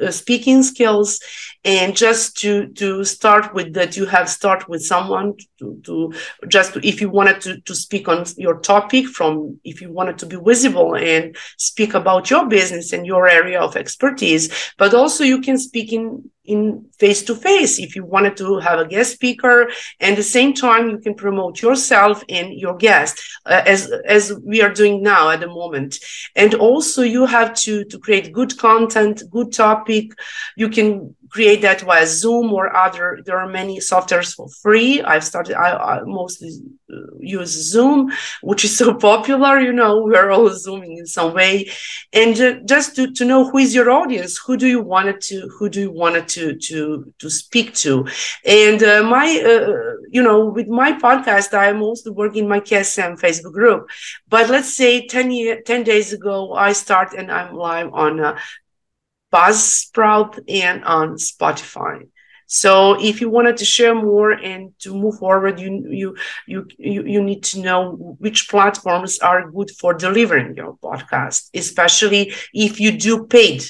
uh, 0.05 0.11
speaking 0.11 0.63
skills 0.63 1.19
and 1.65 1.97
just 1.97 2.37
to 2.37 2.67
to 2.81 3.03
start 3.05 3.55
with 3.55 3.73
that 3.73 3.97
you 3.97 4.05
have 4.05 4.29
start 4.29 4.69
with 4.69 4.83
someone 4.85 5.33
to, 5.59 5.81
to 5.83 6.13
just 6.47 6.77
if 6.77 7.01
you 7.01 7.09
wanted 7.09 7.41
to, 7.41 7.59
to 7.63 7.75
speak 7.75 8.07
on 8.07 8.27
your 8.37 8.59
topic 8.61 9.07
from 9.07 9.59
if 9.65 9.81
you 9.81 9.91
wanted 9.91 10.19
to 10.19 10.27
be 10.27 10.37
visible 10.45 10.95
and 10.95 11.35
speak 11.57 11.95
about 11.95 12.29
your 12.29 12.47
business 12.47 12.93
and 12.93 13.07
your 13.07 13.27
area 13.27 13.59
of 13.59 13.77
expertise 13.77 14.45
but 14.77 14.93
also 14.93 15.25
you 15.25 15.41
can 15.41 15.57
speak 15.57 15.91
in 15.91 16.31
in 16.47 16.87
face 16.99 17.23
to 17.25 17.35
face 17.35 17.79
if 17.79 17.97
you 17.97 18.05
wanted 18.05 18.37
to 18.37 18.59
have 18.59 18.79
a 18.79 18.87
guest 18.87 19.13
speaker 19.13 19.69
and 20.01 20.17
the 20.17 20.23
same 20.23 20.55
time 20.55 20.91
you 20.91 20.99
can 20.99 21.15
promote 21.15 21.61
yourself 21.61 22.23
and 22.29 22.55
your 22.55 22.77
guest 22.77 23.21
uh, 23.47 23.63
as 23.67 23.91
as 24.07 24.33
we 24.45 24.63
are 24.63 24.73
doing 24.73 25.03
now 25.03 25.31
at 25.31 25.41
the 25.41 25.49
moment. 25.49 25.99
And 26.35 26.55
also 26.55 27.03
you 27.03 27.27
have 27.27 27.55
to 27.65 27.85
to 27.85 27.99
create 27.99 28.33
good 28.33 28.57
content 28.59 29.23
good 29.31 29.53
topic. 29.53 30.13
You 30.57 30.69
can 30.69 31.16
create 31.31 31.63
that 31.63 31.81
via 31.81 32.07
Zoom 32.07 32.53
or 32.53 32.75
other. 32.75 33.21
There 33.25 33.39
are 33.39 33.49
many 33.49 33.79
softwares 33.79 34.35
for 34.35 34.49
free. 34.49 35.03
I've 35.03 35.25
started. 35.25 35.57
I, 35.57 35.97
I 35.97 36.01
mostly 36.03 36.51
uh, 36.93 37.17
use 37.21 37.51
Zoom, 37.51 38.13
which 38.43 38.65
is 38.65 38.77
so 38.83 38.95
popular. 38.95 39.61
You 39.61 39.73
know, 39.73 40.03
we're 40.05 40.31
all 40.31 40.49
zooming 40.51 40.99
in 40.99 41.07
some 41.07 41.35
way, 41.35 41.71
and 42.13 42.41
uh, 42.41 42.55
just 42.65 42.97
to, 42.97 43.13
to 43.13 43.25
know 43.25 43.51
who 43.51 43.59
is 43.59 43.75
your 43.75 43.91
audience, 43.91 44.39
who 44.39 44.57
do 44.57 44.67
you 44.67 44.83
want 44.83 45.09
it 45.09 45.21
to, 45.23 45.49
who 45.59 45.69
do 45.69 45.81
you 45.81 45.91
want 45.91 46.17
it 46.17 46.29
to 46.29 46.57
to 46.57 47.13
to 47.19 47.31
speak 47.31 47.75
to, 47.75 48.07
and 48.45 48.83
uh, 48.83 49.03
my, 49.03 49.27
uh, 49.27 49.97
you 50.11 50.23
know, 50.23 50.47
with 50.47 50.69
my 50.69 50.93
podcast, 50.93 51.57
I'm 51.57 51.83
also 51.83 52.13
working 52.13 52.49
my 52.49 52.61
KSM 52.61 53.21
Facebook 53.21 53.53
group. 53.53 53.89
But 54.29 54.49
let's 54.49 54.73
say 54.73 55.07
10, 55.07 55.31
year, 55.31 55.63
10 55.63 55.83
days 55.85 56.13
ago, 56.13 56.55
I 56.55 56.73
start 56.73 57.15
and 57.15 57.31
I'm 57.31 57.55
live 57.55 57.93
on 57.93 58.21
uh, 58.21 58.39
Buzzsprout 59.33 60.39
and 60.49 60.85
on 60.85 61.17
Spotify. 61.17 62.09
So 62.47 62.97
if 63.01 63.21
you 63.21 63.29
wanted 63.29 63.57
to 63.57 63.65
share 63.65 63.95
more 63.95 64.31
and 64.31 64.73
to 64.81 64.95
move 64.95 65.19
forward, 65.19 65.59
you 65.59 65.85
you 65.91 66.17
you 66.47 66.67
you, 66.79 67.23
need 67.23 67.43
to 67.45 67.61
know 67.61 68.17
which 68.21 68.49
platforms 68.49 69.19
are 69.19 69.51
good 69.51 69.71
for 69.81 69.95
delivering 69.95 70.55
your 70.57 70.77
podcast, 70.77 71.51
especially 71.55 72.33
if 72.55 72.79
you 72.79 72.97
do 72.97 73.27
paid 73.27 73.65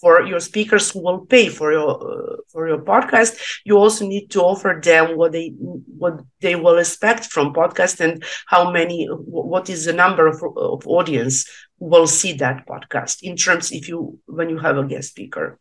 for 0.00 0.22
your 0.22 0.40
speakers 0.40 0.90
who 0.90 1.02
will 1.02 1.26
pay 1.26 1.48
for 1.48 1.72
your 1.72 1.90
uh, 1.90 2.36
for 2.52 2.68
your 2.68 2.78
podcast 2.78 3.36
you 3.64 3.76
also 3.76 4.06
need 4.06 4.30
to 4.30 4.40
offer 4.40 4.80
them 4.82 5.16
what 5.16 5.32
they 5.32 5.48
what 5.58 6.20
they 6.40 6.54
will 6.54 6.78
expect 6.78 7.24
from 7.24 7.52
podcast 7.52 8.00
and 8.00 8.22
how 8.46 8.70
many 8.70 9.06
what 9.06 9.68
is 9.68 9.84
the 9.84 9.92
number 9.92 10.26
of, 10.26 10.42
of 10.56 10.86
audience 10.86 11.46
will 11.78 12.06
see 12.06 12.32
that 12.32 12.66
podcast 12.66 13.22
in 13.22 13.36
terms 13.36 13.72
if 13.72 13.88
you 13.88 14.18
when 14.26 14.48
you 14.48 14.58
have 14.58 14.76
a 14.76 14.84
guest 14.84 15.10
speaker 15.10 15.58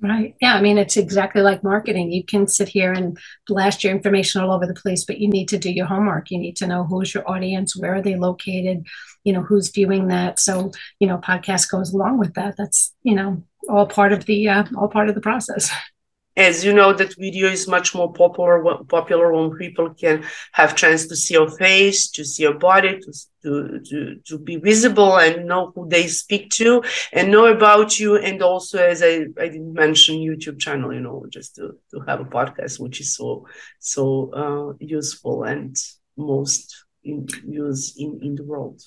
Right. 0.00 0.34
Yeah. 0.40 0.54
I 0.54 0.60
mean, 0.60 0.76
it's 0.76 0.96
exactly 0.96 1.40
like 1.40 1.62
marketing. 1.62 2.12
You 2.12 2.24
can 2.24 2.46
sit 2.48 2.68
here 2.68 2.92
and 2.92 3.16
blast 3.46 3.84
your 3.84 3.92
information 3.94 4.42
all 4.42 4.52
over 4.52 4.66
the 4.66 4.74
place, 4.74 5.04
but 5.04 5.18
you 5.18 5.28
need 5.28 5.48
to 5.48 5.58
do 5.58 5.72
your 5.72 5.86
homework. 5.86 6.30
You 6.30 6.38
need 6.38 6.56
to 6.56 6.66
know 6.66 6.84
who's 6.84 7.14
your 7.14 7.28
audience, 7.30 7.76
where 7.76 7.94
are 7.94 8.02
they 8.02 8.16
located, 8.16 8.86
you 9.22 9.32
know, 9.32 9.42
who's 9.42 9.70
viewing 9.70 10.08
that. 10.08 10.40
So, 10.40 10.72
you 10.98 11.06
know, 11.06 11.18
podcast 11.18 11.70
goes 11.70 11.94
along 11.94 12.18
with 12.18 12.34
that. 12.34 12.56
That's, 12.58 12.92
you 13.02 13.14
know, 13.14 13.44
all 13.68 13.86
part 13.86 14.12
of 14.12 14.26
the 14.26 14.48
uh, 14.48 14.64
all 14.76 14.88
part 14.88 15.08
of 15.08 15.14
the 15.14 15.20
process 15.20 15.70
as 16.36 16.64
you 16.64 16.72
know 16.72 16.92
that 16.92 17.14
video 17.16 17.48
is 17.48 17.68
much 17.68 17.94
more 17.94 18.12
popular 18.12 18.62
popular 18.88 19.32
when 19.32 19.56
people 19.56 19.90
can 19.94 20.24
have 20.52 20.74
chance 20.74 21.06
to 21.06 21.16
see 21.16 21.34
your 21.34 21.50
face 21.50 22.10
to 22.10 22.24
see 22.24 22.42
your 22.42 22.58
body 22.58 22.98
to, 22.98 23.12
to 23.42 23.80
to 23.88 24.16
to 24.24 24.38
be 24.38 24.56
visible 24.56 25.16
and 25.18 25.46
know 25.46 25.72
who 25.74 25.88
they 25.88 26.06
speak 26.08 26.50
to 26.50 26.82
and 27.12 27.30
know 27.30 27.46
about 27.46 27.98
you. 27.98 28.16
And 28.16 28.42
also 28.42 28.78
as 28.78 29.02
i 29.02 29.26
i 29.38 29.48
didn't 29.48 29.74
mention 29.74 30.16
youtube 30.16 30.58
channel 30.58 30.92
you 30.92 31.00
know 31.00 31.24
just 31.28 31.54
to 31.56 31.78
to 31.90 32.00
have 32.06 32.20
a 32.20 32.24
podcast 32.24 32.80
which 32.80 33.00
is 33.00 33.14
so 33.14 33.46
so 33.78 34.30
uh, 34.32 34.74
useful 34.80 35.44
and 35.44 35.76
most 36.16 36.84
in 37.04 37.26
use 37.46 37.94
in 37.96 38.18
in 38.22 38.34
the 38.34 38.44
world 38.44 38.80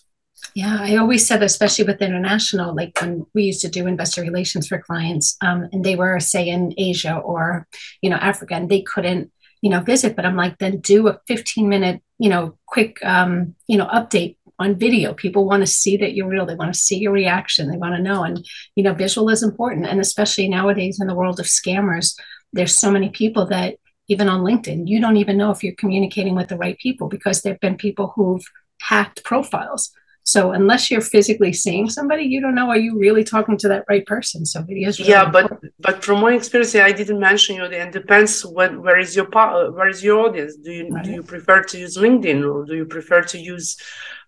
yeah, 0.54 0.78
I 0.80 0.98
always 0.98 1.28
said, 1.28 1.44
especially 1.44 1.86
with 1.86 2.02
international, 2.02 2.76
like 2.76 3.00
when 3.02 3.26
we 3.34 3.44
used 3.44 3.62
to 3.62 3.70
do 3.70 3.88
investor 3.88 4.22
relations 4.22 4.68
for 4.68 4.80
clients, 4.80 5.38
um, 5.42 5.68
and 5.72 5.84
they 5.84 5.96
were, 5.96 6.20
say, 6.20 6.48
in 6.48 6.74
Asia 6.78 7.18
or, 7.18 7.68
you 8.02 8.10
know, 8.10 8.16
Africa, 8.18 8.56
and 8.56 8.70
they 8.70 8.82
couldn't, 8.82 9.32
you 9.62 9.70
know, 9.70 9.82
visit. 9.82 10.16
But 10.16 10.26
I'm 10.26 10.36
like, 10.36 10.58
then 10.58 10.80
do 10.80 11.08
a 11.08 11.20
15 11.28 11.70
minute, 11.70 12.02
you 12.18 12.30
know, 12.30 12.58
quick, 12.66 13.04
um, 13.04 13.56
you 13.68 13.78
know, 13.78 13.88
update 13.88 14.38
on 14.60 14.80
video. 14.80 15.14
People 15.14 15.46
want 15.46 15.62
to 15.62 15.68
see 15.68 15.98
that 15.98 16.14
you're 16.14 16.28
real. 16.28 16.46
They 16.46 16.56
want 16.56 16.74
to 16.74 16.80
see 16.80 16.98
your 16.98 17.14
reaction. 17.14 17.70
They 17.70 17.78
want 17.78 17.96
to 17.96 18.02
know. 18.02 18.24
And, 18.24 18.44
you 18.76 18.84
know, 18.84 18.94
visual 18.94 19.30
is 19.30 19.44
important. 19.44 19.86
And 19.86 20.00
especially 20.00 20.50
nowadays 20.50 21.00
in 21.00 21.08
the 21.08 21.16
world 21.16 21.40
of 21.40 21.46
scammers, 21.46 22.16
there's 22.54 22.76
so 22.76 22.90
many 22.90 23.10
people 23.10 23.46
that 23.48 23.76
even 24.08 24.30
on 24.30 24.42
LinkedIn, 24.42 24.88
you 24.88 25.02
don't 25.02 25.18
even 25.18 25.38
know 25.38 25.52
if 25.52 25.64
you're 25.64 25.76
communicating 25.76 26.34
with 26.34 26.48
the 26.48 26.58
right 26.58 26.78
people 26.80 27.08
because 27.08 27.42
there 27.42 27.54
have 27.54 27.60
been 27.60 27.78
people 27.78 28.14
who've 28.16 28.46
hacked 28.82 29.24
profiles 29.24 29.92
so 30.28 30.52
unless 30.52 30.92
you're 30.92 31.00
physically 31.16 31.54
seeing 31.54 31.90
somebody, 31.90 32.24
you 32.24 32.42
don't 32.42 32.54
know 32.54 32.70
are 32.70 32.78
you 32.78 33.00
really 33.00 33.24
talking 33.24 33.56
to 33.60 33.70
that 33.70 33.86
right 33.88 34.06
person. 34.06 34.46
So 34.46 34.62
videos. 34.62 35.00
Really 35.00 35.12
yeah, 35.12 35.26
important. 35.26 35.62
but 35.62 35.72
but 35.80 36.04
from 36.04 36.20
my 36.20 36.34
experience, 36.34 36.76
I 36.76 36.92
didn't 36.92 37.22
mention 37.22 37.56
you. 37.56 37.64
It 37.64 37.94
depends 37.94 38.46
when 38.46 38.82
where 38.82 39.00
is 39.00 39.16
your 39.16 39.30
where 39.78 39.88
is 39.88 40.04
your 40.04 40.18
audience. 40.26 40.58
Do 40.58 40.74
you 40.74 40.90
right. 40.90 41.06
do 41.06 41.12
you 41.12 41.24
prefer 41.24 41.64
to 41.64 41.80
use 41.80 41.96
LinkedIn 41.96 42.40
or 42.44 42.66
do 42.66 42.76
you 42.76 42.86
prefer 42.86 43.22
to 43.22 43.38
use 43.40 43.78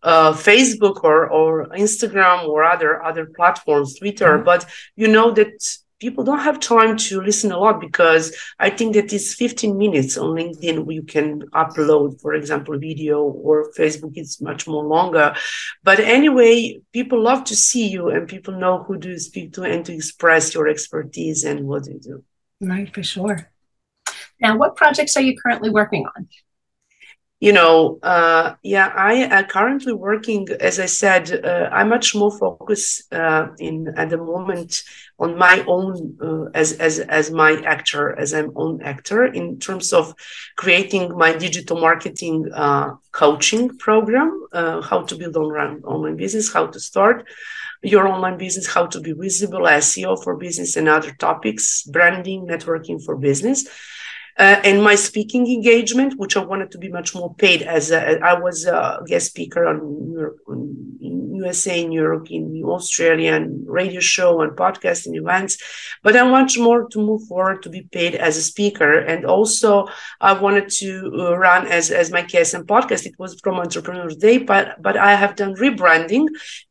uh, 0.01 0.31
Facebook 0.31 1.03
or 1.03 1.27
or 1.29 1.67
Instagram 1.87 2.47
or 2.47 2.63
other 2.63 3.03
other 3.03 3.25
platforms, 3.35 3.99
Twitter? 3.99 4.35
Mm-hmm. 4.35 4.45
But 4.45 4.65
you 4.95 5.09
know 5.09 5.31
that 5.31 5.51
people 5.99 6.23
don't 6.23 6.39
have 6.39 6.59
time 6.59 6.97
to 6.97 7.21
listen 7.21 7.51
a 7.51 7.57
lot 7.57 7.79
because 7.79 8.35
I 8.57 8.69
think 8.69 8.93
that 8.93 9.11
it's 9.13 9.33
15 9.33 9.77
minutes 9.77 10.17
on 10.17 10.35
LinkedIn 10.35 10.91
you 10.93 11.03
can 11.03 11.41
upload, 11.49 12.21
for 12.21 12.33
example, 12.33 12.77
video 12.79 13.21
or 13.21 13.71
Facebook 13.77 14.17
is 14.17 14.41
much 14.41 14.67
more 14.67 14.85
longer. 14.85 15.35
But 15.83 15.99
anyway, 15.99 16.81
people 16.93 17.21
love 17.21 17.43
to 17.45 17.55
see 17.55 17.87
you 17.87 18.09
and 18.09 18.27
people 18.27 18.57
know 18.57 18.83
who 18.83 18.97
you 19.01 19.19
speak 19.19 19.53
to 19.53 19.63
and 19.63 19.85
to 19.85 19.93
express 19.93 20.53
your 20.53 20.67
expertise 20.67 21.43
and 21.43 21.67
what 21.67 21.85
you 21.87 21.99
do. 21.99 22.23
Right, 22.61 22.93
for 22.93 23.03
sure. 23.03 23.51
Now, 24.41 24.57
what 24.57 24.75
projects 24.75 25.17
are 25.17 25.21
you 25.21 25.35
currently 25.37 25.69
working 25.69 26.05
on? 26.15 26.27
You 27.39 27.53
know, 27.53 27.99
uh, 28.03 28.55
yeah, 28.63 28.91
I 28.93 29.13
am 29.13 29.45
currently 29.45 29.93
working, 29.93 30.49
as 30.59 30.77
I 30.77 30.87
said, 30.87 31.31
uh, 31.31 31.69
I'm 31.71 31.87
much 31.87 32.13
more 32.13 32.37
focused 32.37 33.13
uh, 33.13 33.47
in 33.59 33.93
at 33.95 34.09
the 34.09 34.17
moment 34.17 34.83
on 35.17 35.37
my 35.37 35.63
own 35.65 36.17
uh, 36.21 36.49
as 36.53 36.73
as 36.73 36.99
as 36.99 37.31
my 37.31 37.61
actor, 37.61 38.17
as 38.19 38.33
I'm 38.33 38.51
own 38.57 38.81
actor 38.81 39.23
in 39.23 39.57
terms 39.57 39.93
of 39.93 40.13
creating 40.57 41.17
my 41.17 41.31
digital 41.31 41.79
marketing 41.79 42.51
uh, 42.53 42.95
coaching 43.13 43.77
program, 43.77 44.47
uh, 44.51 44.81
how 44.81 45.03
to 45.03 45.15
build 45.15 45.37
online 45.37 45.81
online 45.85 46.17
business, 46.17 46.51
how 46.51 46.67
to 46.67 46.79
start 46.79 47.25
your 47.81 48.05
online 48.05 48.37
business, 48.37 48.67
how 48.67 48.85
to 48.87 48.99
be 48.99 49.13
visible, 49.13 49.61
SEO 49.61 50.21
for 50.21 50.35
business, 50.35 50.75
and 50.75 50.89
other 50.89 51.13
topics, 51.13 51.83
branding, 51.83 52.45
networking 52.45 53.01
for 53.01 53.15
business 53.15 53.65
uh, 54.39 54.61
and 54.63 54.81
my 54.81 54.95
speaking 54.95 55.45
engagement, 55.47 56.17
which 56.17 56.37
I 56.37 56.43
wanted 56.43 56.71
to 56.71 56.77
be 56.77 56.87
much 56.87 57.13
more 57.13 57.35
paid 57.35 57.61
as 57.61 57.91
a, 57.91 58.19
I 58.23 58.39
was 58.39 58.65
a 58.65 59.03
guest 59.05 59.27
speaker 59.27 59.65
on, 59.65 59.79
in 61.01 61.35
USA, 61.35 61.83
in 61.83 61.91
Europe, 61.91 62.31
in 62.31 62.63
Australia, 62.63 63.33
and 63.33 63.67
radio 63.67 63.99
show 63.99 64.41
and 64.41 64.53
podcast 64.53 65.05
and 65.05 65.15
events. 65.17 65.57
But 66.03 66.15
I 66.15 66.23
want 66.23 66.57
more 66.57 66.87
to 66.87 66.99
move 66.99 67.27
forward 67.27 67.63
to 67.63 67.69
be 67.69 67.81
paid 67.81 68.15
as 68.15 68.37
a 68.37 68.41
speaker. 68.41 68.99
And 68.99 69.25
also 69.25 69.87
I 70.21 70.31
wanted 70.31 70.69
to 70.79 71.11
uh, 71.19 71.37
run 71.37 71.67
as, 71.67 71.91
as 71.91 72.09
my 72.09 72.23
KSM 72.23 72.63
podcast. 72.63 73.05
It 73.05 73.19
was 73.19 73.37
from 73.41 73.55
Entrepreneurs 73.55 74.15
Day, 74.15 74.37
but, 74.37 74.81
but 74.81 74.95
I 74.95 75.15
have 75.15 75.35
done 75.35 75.55
rebranding 75.55 76.27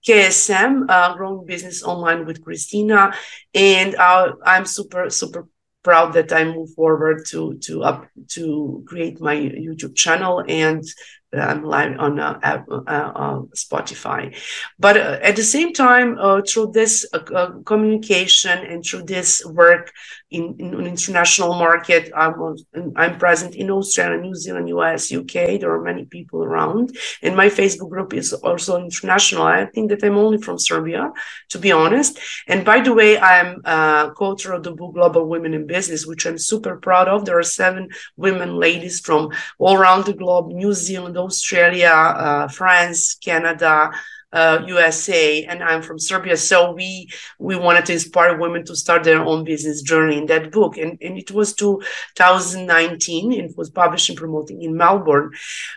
KSM, 0.09 0.87
uh, 0.89 1.15
growing 1.17 1.45
business 1.45 1.83
online 1.83 2.25
with 2.25 2.43
Kristina. 2.43 3.15
And 3.53 3.95
uh, 3.97 4.33
I'm 4.47 4.65
super, 4.65 5.11
super 5.11 5.49
proud 5.88 6.12
that 6.12 6.30
I 6.35 6.45
move 6.45 6.75
forward 6.75 7.25
to 7.30 7.54
to 7.66 7.83
up 7.83 8.00
to 8.37 8.85
create 8.87 9.23
my 9.23 9.37
YouTube 9.37 9.97
channel 9.97 10.45
and 10.47 10.85
I'm 11.32 11.62
live 11.62 11.99
on 11.99 12.18
uh, 12.18 12.38
uh, 12.42 12.80
uh, 12.87 13.40
Spotify. 13.54 14.35
But 14.78 14.97
uh, 14.97 15.18
at 15.23 15.37
the 15.37 15.42
same 15.42 15.75
time, 15.75 16.16
uh, 16.18 16.40
through 16.40 16.73
this 16.73 17.06
uh, 17.12 17.50
communication 17.66 18.58
and 18.64 18.82
through 18.82 19.02
this 19.02 19.44
work 19.44 19.92
in, 20.30 20.56
in 20.58 20.73
an 20.73 20.87
international 20.87 21.54
market, 21.54 22.11
I'm, 22.16 22.56
I'm 22.97 23.18
present 23.18 23.54
in 23.56 23.70
Australia, 23.70 24.18
New 24.18 24.35
Zealand, 24.35 24.70
US, 24.70 25.12
UK. 25.12 25.61
There 25.61 25.70
are 25.70 25.82
many 25.82 26.06
people 26.06 26.42
around. 26.42 26.97
And 27.23 27.37
my 27.37 27.49
Facebook 27.49 27.90
group 27.90 28.14
is 28.14 28.32
also 28.32 28.82
international. 28.82 29.42
I 29.42 29.66
think 29.66 29.90
that 29.90 30.02
I'm 30.02 30.16
only 30.16 30.38
from 30.38 30.58
Serbia, 30.58 31.12
to 31.50 31.58
be 31.58 31.73
honest. 31.73 32.18
And 32.47 32.64
by 32.64 32.80
the 32.80 32.94
way, 32.94 33.18
I'm 33.18 33.61
co-author 33.62 34.54
of 34.54 34.62
the 34.62 34.73
book 34.73 34.94
Global 34.94 35.26
Women 35.26 35.52
in 35.52 35.66
Business, 35.66 36.06
which 36.06 36.26
I'm 36.26 36.38
super 36.38 36.76
proud 36.76 37.08
of. 37.08 37.26
There 37.26 37.38
are 37.38 37.42
seven 37.42 37.90
women 38.16 38.56
ladies 38.56 39.00
from 39.00 39.30
all 39.58 39.76
around 39.76 40.06
the 40.06 40.14
globe, 40.14 40.49
New 40.49 40.73
Zealand, 40.73 41.18
Australia, 41.19 41.93
uh, 41.93 42.49
France, 42.49 43.17
Canada, 43.23 43.91
uh, 44.32 44.62
USA, 44.66 45.44
and 45.44 45.62
I'm 45.62 45.82
from 45.82 45.99
Serbia. 45.99 46.37
So 46.37 46.73
we 46.73 47.08
we 47.38 47.56
wanted 47.56 47.87
to 47.87 47.94
inspire 47.94 48.37
women 48.37 48.64
to 48.66 48.76
start 48.76 49.04
their 49.04 49.23
own 49.25 49.44
business 49.44 49.80
journey 49.82 50.18
in 50.18 50.26
that 50.26 50.52
book, 50.52 50.76
and, 50.76 50.99
and 51.00 51.18
it 51.18 51.30
was 51.30 51.54
2019. 51.54 53.32
It 53.32 53.56
was 53.56 53.70
published 53.70 54.11
and 54.11 54.18
promoting 54.18 54.62
in 54.62 54.76
Melbourne. 54.76 55.30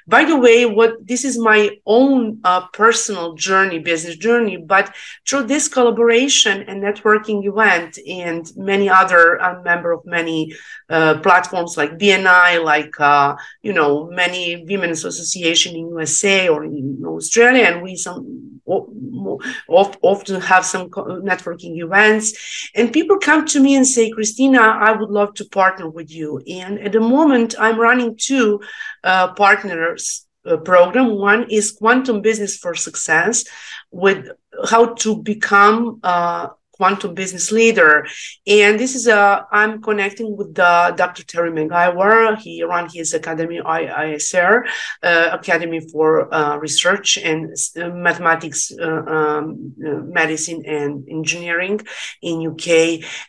By 0.07 0.25
the 0.25 0.37
way, 0.37 0.65
what 0.65 0.95
this 1.05 1.23
is 1.23 1.37
my 1.37 1.77
own 1.85 2.41
uh, 2.43 2.67
personal 2.67 3.35
journey, 3.35 3.79
business 3.79 4.17
journey, 4.17 4.57
but 4.57 4.93
through 5.27 5.43
this 5.43 5.67
collaboration 5.67 6.63
and 6.63 6.83
networking 6.83 7.45
event, 7.45 7.99
and 8.07 8.51
many 8.57 8.89
other, 8.89 9.41
I'm 9.41 9.63
member 9.63 9.93
of 9.93 10.05
many 10.05 10.53
uh, 10.89 11.19
platforms 11.19 11.77
like 11.77 11.97
BNI, 11.97 12.63
like 12.63 12.99
uh, 12.99 13.35
you 13.61 13.71
know 13.71 14.09
many 14.11 14.65
women's 14.65 15.05
association 15.05 15.75
in 15.75 15.87
USA 15.87 16.49
or 16.49 16.65
in 16.65 17.01
Australia, 17.05 17.63
and 17.63 17.81
we 17.81 17.95
some 17.95 18.40
often 18.67 20.41
have 20.41 20.65
some 20.65 20.89
networking 20.89 21.81
events. 21.81 22.69
And 22.75 22.93
people 22.93 23.17
come 23.19 23.45
to 23.47 23.59
me 23.59 23.75
and 23.75 23.87
say, 23.87 24.11
Kristina, 24.11 24.59
I 24.59 24.91
would 24.91 25.09
love 25.09 25.33
to 25.35 25.45
partner 25.45 25.89
with 25.89 26.11
you. 26.11 26.41
And 26.47 26.79
at 26.79 26.91
the 26.91 26.99
moment, 26.99 27.55
I'm 27.59 27.79
running 27.79 28.15
two 28.17 28.61
uh, 29.03 29.33
partners 29.33 30.25
uh, 30.45 30.57
program. 30.57 31.15
One 31.15 31.49
is 31.49 31.71
Quantum 31.71 32.21
Business 32.21 32.57
for 32.57 32.75
Success 32.75 33.45
with 33.91 34.29
how 34.69 34.93
to 34.95 35.17
become 35.21 35.99
uh, 36.03 36.49
quantum 36.81 37.13
business 37.13 37.51
leader. 37.51 38.07
And 38.47 38.79
this 38.79 38.95
is 38.95 39.05
a, 39.05 39.45
I'm 39.51 39.83
connecting 39.83 40.35
with 40.35 40.55
the 40.55 40.73
Dr. 41.01 41.23
Terry 41.23 41.51
McIver. 41.51 42.39
He 42.39 42.63
run 42.63 42.89
his 42.91 43.13
academy, 43.13 43.59
IISR, 43.59 44.53
uh, 45.03 45.29
Academy 45.31 45.79
for 45.91 46.33
uh, 46.33 46.57
Research 46.57 47.19
and 47.19 47.55
uh, 47.79 47.89
Mathematics, 47.89 48.71
uh, 48.71 49.03
um, 49.15 49.75
uh, 49.85 49.89
Medicine 50.19 50.63
and 50.65 51.07
Engineering 51.07 51.77
in 52.23 52.47
UK. 52.49 52.67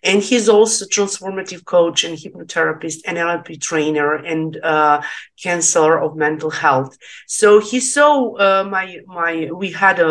And 0.03 0.23
he's 0.23 0.49
also 0.49 0.87
transformative 0.87 1.67
coach 1.67 2.05
and 2.05 2.17
hypnotherapist 2.17 2.99
and 3.07 3.19
NLP 3.19 3.61
trainer 3.61 4.15
and 4.15 4.57
uh, 4.65 5.03
counselor 5.43 6.01
of 6.01 6.17
mental 6.17 6.51
health. 6.51 6.97
So 7.27 7.61
he 7.61 7.81
saw 7.81 8.13
my, 8.65 8.87
my, 9.07 9.51
we 9.53 9.73
had 9.73 10.01
a, 10.01 10.11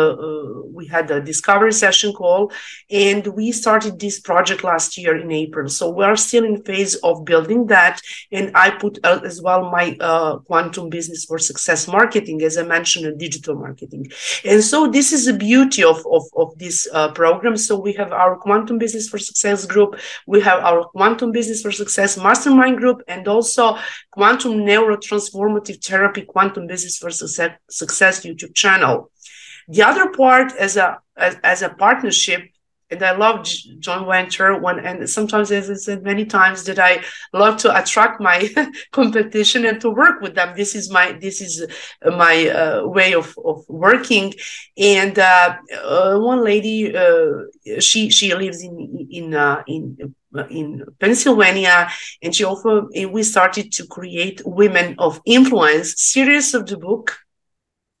we 0.78 0.86
had 0.86 1.10
a 1.10 1.20
discovery 1.20 1.72
session 1.72 2.12
call 2.12 2.52
and 2.88 3.31
we 3.34 3.52
started 3.52 3.98
this 3.98 4.20
project 4.20 4.64
last 4.64 4.96
year 4.98 5.16
in 5.16 5.30
April. 5.30 5.68
So 5.68 5.90
we 5.90 6.04
are 6.04 6.16
still 6.16 6.44
in 6.44 6.62
phase 6.62 6.94
of 6.96 7.24
building 7.24 7.66
that. 7.66 8.00
And 8.30 8.50
I 8.54 8.70
put 8.70 8.98
uh, 9.04 9.20
as 9.24 9.40
well 9.42 9.70
my 9.70 9.96
uh, 10.00 10.38
quantum 10.38 10.88
business 10.88 11.24
for 11.24 11.38
success 11.38 11.88
marketing, 11.88 12.42
as 12.42 12.56
I 12.58 12.62
mentioned, 12.62 13.06
in 13.06 13.18
digital 13.18 13.54
marketing. 13.54 14.10
And 14.44 14.62
so 14.62 14.88
this 14.88 15.12
is 15.12 15.26
the 15.26 15.32
beauty 15.32 15.84
of, 15.84 16.04
of, 16.10 16.24
of 16.36 16.56
this 16.58 16.86
uh, 16.92 17.12
program. 17.12 17.56
So 17.56 17.78
we 17.78 17.92
have 17.94 18.12
our 18.12 18.36
quantum 18.36 18.78
business 18.78 19.08
for 19.08 19.18
success 19.18 19.66
group. 19.66 19.98
We 20.26 20.40
have 20.40 20.62
our 20.62 20.84
quantum 20.84 21.32
business 21.32 21.62
for 21.62 21.72
success 21.72 22.16
mastermind 22.16 22.78
group 22.78 23.02
and 23.08 23.26
also 23.28 23.78
quantum 24.10 24.52
neurotransformative 24.52 25.84
therapy, 25.84 26.22
quantum 26.22 26.66
business 26.66 26.98
for 26.98 27.10
success, 27.10 27.52
success 27.70 28.24
YouTube 28.24 28.54
channel. 28.54 29.10
The 29.68 29.82
other 29.82 30.10
part 30.10 30.52
as 30.56 30.76
a 30.76 30.98
as, 31.16 31.36
as 31.44 31.62
a 31.62 31.68
partnership 31.68 32.51
and 32.92 33.02
I 33.02 33.12
love 33.16 33.44
joint 33.78 34.06
venture 34.06 34.56
one, 34.58 34.78
and 34.78 35.08
sometimes, 35.08 35.50
as 35.50 35.70
I 35.70 35.74
said 35.74 36.02
many 36.02 36.26
times, 36.26 36.64
that 36.64 36.78
I 36.78 37.02
love 37.32 37.56
to 37.62 37.74
attract 37.76 38.20
my 38.20 38.48
competition 38.92 39.64
and 39.64 39.80
to 39.80 39.90
work 39.90 40.20
with 40.20 40.34
them. 40.34 40.54
This 40.54 40.74
is 40.74 40.90
my 40.90 41.12
this 41.12 41.40
is 41.40 41.66
my 42.04 42.48
uh, 42.48 42.86
way 42.86 43.14
of, 43.14 43.34
of 43.44 43.64
working. 43.68 44.34
And 44.76 45.18
uh, 45.18 45.56
uh, 45.82 46.18
one 46.18 46.44
lady, 46.44 46.94
uh, 46.94 47.80
she 47.80 48.10
she 48.10 48.34
lives 48.34 48.62
in 48.62 49.08
in 49.10 49.34
uh, 49.34 49.62
in 49.66 50.14
in 50.50 50.84
Pennsylvania, 51.00 51.88
and 52.22 52.34
she 52.34 52.44
also 52.44 52.88
we 53.10 53.22
started 53.22 53.72
to 53.72 53.86
create 53.86 54.42
Women 54.44 54.96
of 54.98 55.20
Influence 55.24 55.94
series 56.02 56.52
of 56.52 56.66
the 56.66 56.76
book 56.76 57.16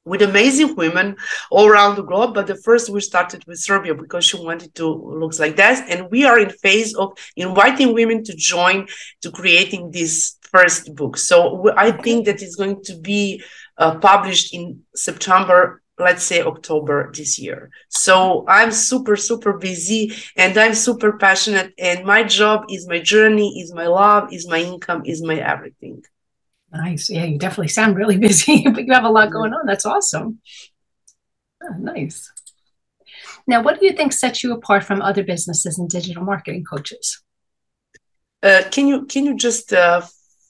with 0.04 0.22
amazing 0.22 0.74
women 0.76 1.16
all 1.50 1.66
around 1.68 1.96
the 1.96 2.02
globe. 2.02 2.34
But 2.34 2.46
the 2.46 2.56
first 2.56 2.90
we 2.90 3.00
started 3.00 3.44
with 3.46 3.58
Serbia 3.58 3.94
because 3.94 4.24
she 4.24 4.36
wanted 4.36 4.74
to 4.76 4.86
looks 4.86 5.38
like 5.38 5.56
that. 5.56 5.88
And 5.88 6.10
we 6.10 6.24
are 6.24 6.38
in 6.38 6.50
phase 6.50 6.94
of 6.94 7.16
inviting 7.36 7.94
women 7.94 8.24
to 8.24 8.34
join 8.34 8.88
to 9.22 9.30
creating 9.30 9.90
this 9.90 10.38
first 10.42 10.94
book. 10.94 11.16
So 11.16 11.72
I 11.76 11.92
think 11.92 12.26
that 12.26 12.42
it's 12.42 12.56
going 12.56 12.82
to 12.84 12.98
be 12.98 13.42
uh, 13.78 13.98
published 13.98 14.54
in 14.54 14.80
September 14.94 15.82
let's 15.98 16.24
say 16.24 16.42
October 16.42 17.12
this 17.14 17.38
year. 17.38 17.70
So 17.88 18.44
I'm 18.48 18.72
super, 18.72 19.16
super 19.16 19.52
busy 19.54 20.12
and 20.36 20.56
I'm 20.58 20.74
super 20.74 21.16
passionate. 21.16 21.72
And 21.78 22.04
my 22.04 22.24
job 22.24 22.64
is 22.70 22.88
my 22.88 22.98
journey, 22.98 23.60
is 23.60 23.72
my 23.72 23.86
love, 23.86 24.32
is 24.32 24.48
my 24.48 24.58
income, 24.58 25.02
is 25.04 25.22
my 25.22 25.36
everything. 25.36 26.02
Nice. 26.72 27.10
Yeah, 27.10 27.24
you 27.24 27.38
definitely 27.38 27.68
sound 27.68 27.96
really 27.96 28.18
busy, 28.28 28.64
but 28.68 28.86
you 28.86 28.92
have 28.92 29.04
a 29.04 29.10
lot 29.10 29.30
going 29.30 29.52
on. 29.52 29.66
That's 29.66 29.86
awesome. 29.86 30.40
Oh, 31.62 31.74
nice. 31.78 32.30
Now, 33.46 33.62
what 33.62 33.80
do 33.80 33.86
you 33.86 33.92
think 33.92 34.12
sets 34.12 34.42
you 34.42 34.52
apart 34.52 34.84
from 34.84 35.02
other 35.02 35.22
businesses 35.22 35.78
and 35.78 35.88
digital 35.88 36.24
marketing 36.24 36.64
coaches? 36.64 37.22
Uh, 38.42 38.62
can 38.70 38.88
you 38.88 39.04
can 39.06 39.24
you 39.24 39.36
just 39.36 39.72
uh, 39.72 40.02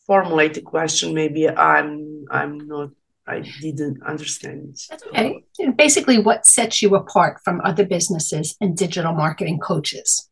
formulate 0.07 0.55
the 0.55 0.63
question? 0.63 1.15
Maybe 1.15 1.49
I'm 1.49 2.25
I'm 2.31 2.67
not 2.67 2.91
I 3.27 3.41
didn't 3.61 4.03
understand. 4.03 4.77
That's 4.89 5.07
okay. 5.07 5.45
Basically, 5.77 6.19
what 6.19 6.47
sets 6.47 6.83
you 6.83 6.95
apart 6.95 7.41
from 7.45 7.61
other 7.63 7.85
businesses 7.85 8.57
and 8.61 8.77
digital 8.77 9.13
marketing 9.13 9.59
coaches? 9.59 10.29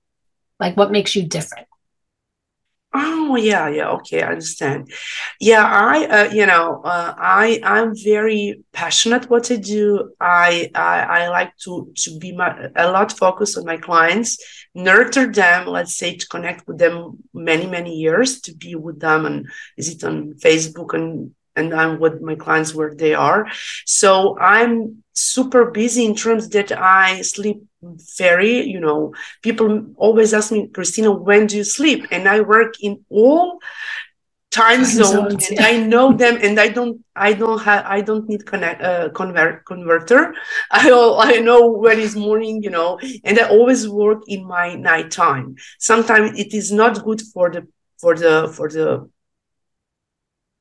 Like, 0.59 0.77
what 0.77 0.91
makes 0.91 1.15
you 1.15 1.27
different? 1.27 1.67
Oh 2.93 3.37
yeah, 3.37 3.69
yeah. 3.69 3.91
Okay, 3.91 4.21
I 4.23 4.31
understand. 4.31 4.91
Yeah, 5.41 5.65
I, 5.65 6.07
uh, 6.07 6.31
you 6.33 6.45
know, 6.45 6.83
uh, 6.85 7.15
I, 7.17 7.61
I'm 7.63 7.93
very 7.95 8.65
passionate 8.73 9.31
what 9.31 9.49
I 9.53 9.57
do. 9.57 10.13
I, 10.21 10.71
I, 10.75 11.01
I 11.03 11.29
like 11.29 11.57
to 11.65 11.93
to 11.99 12.19
be 12.19 12.33
my, 12.33 12.69
a 12.75 12.91
lot 12.91 13.13
focused 13.17 13.57
on 13.57 13.65
my 13.65 13.77
clients, 13.77 14.39
nurture 14.75 15.31
them. 15.31 15.69
Let's 15.69 15.97
say 15.97 16.17
to 16.17 16.27
connect 16.27 16.67
with 16.67 16.79
them 16.79 17.19
many 17.33 17.69
many 17.69 17.95
years, 17.95 18.41
to 18.43 18.55
be 18.57 18.75
with 18.75 18.99
them, 18.99 19.25
and 19.25 19.47
is 19.77 19.89
it 19.95 20.03
on 20.03 20.33
Facebook 20.35 20.93
and 20.93 21.31
and 21.57 21.75
I'm 21.75 21.99
with 21.99 22.21
my 22.21 22.35
clients 22.35 22.75
where 22.75 22.95
they 22.95 23.15
are. 23.15 23.47
So 23.87 24.39
I'm 24.39 25.03
super 25.13 25.71
busy 25.71 26.05
in 26.05 26.15
terms 26.15 26.49
that 26.51 26.73
I 26.73 27.23
sleep 27.23 27.63
very, 28.19 28.67
you 28.67 28.81
know, 28.81 29.15
people 29.43 29.87
always 29.97 30.35
ask 30.35 30.53
me, 30.53 30.69
Kristina, 30.69 31.19
when 31.19 31.47
do 31.47 31.57
you 31.57 31.65
sleep? 31.65 32.07
And 32.11 32.29
I 32.29 32.41
work 32.41 32.75
in 32.81 33.05
all 33.09 33.61
time 34.51 34.85
zones 34.85 35.49
and 35.49 35.61
I 35.61 35.77
know 35.77 36.13
them 36.13 36.39
and 36.43 36.59
I 36.59 36.69
don't 36.69 37.05
I 37.15 37.33
don't 37.35 37.61
have 37.61 37.85
I 37.87 38.01
don't 38.01 38.29
need 38.29 38.47
connect 38.47 38.83
uh, 38.83 39.11
convert 39.11 39.65
converter 39.65 40.35
I 40.73 40.91
I 40.91 41.39
know 41.39 41.69
when 41.69 42.01
it's 42.01 42.17
morning 42.17 42.63
you 42.63 42.71
know 42.71 42.99
and 43.23 43.39
I 43.39 43.49
always 43.49 43.89
work 43.89 44.23
in 44.27 44.45
my 44.45 44.75
night 44.75 45.13
time 45.13 45.55
sometimes 45.79 46.39
it 46.39 46.53
is 46.53 46.73
not 46.73 47.05
good 47.05 47.23
for 47.33 47.51
the 47.51 47.69
for 48.01 48.17
the 48.17 48.53
for 48.57 48.69
the 48.69 49.09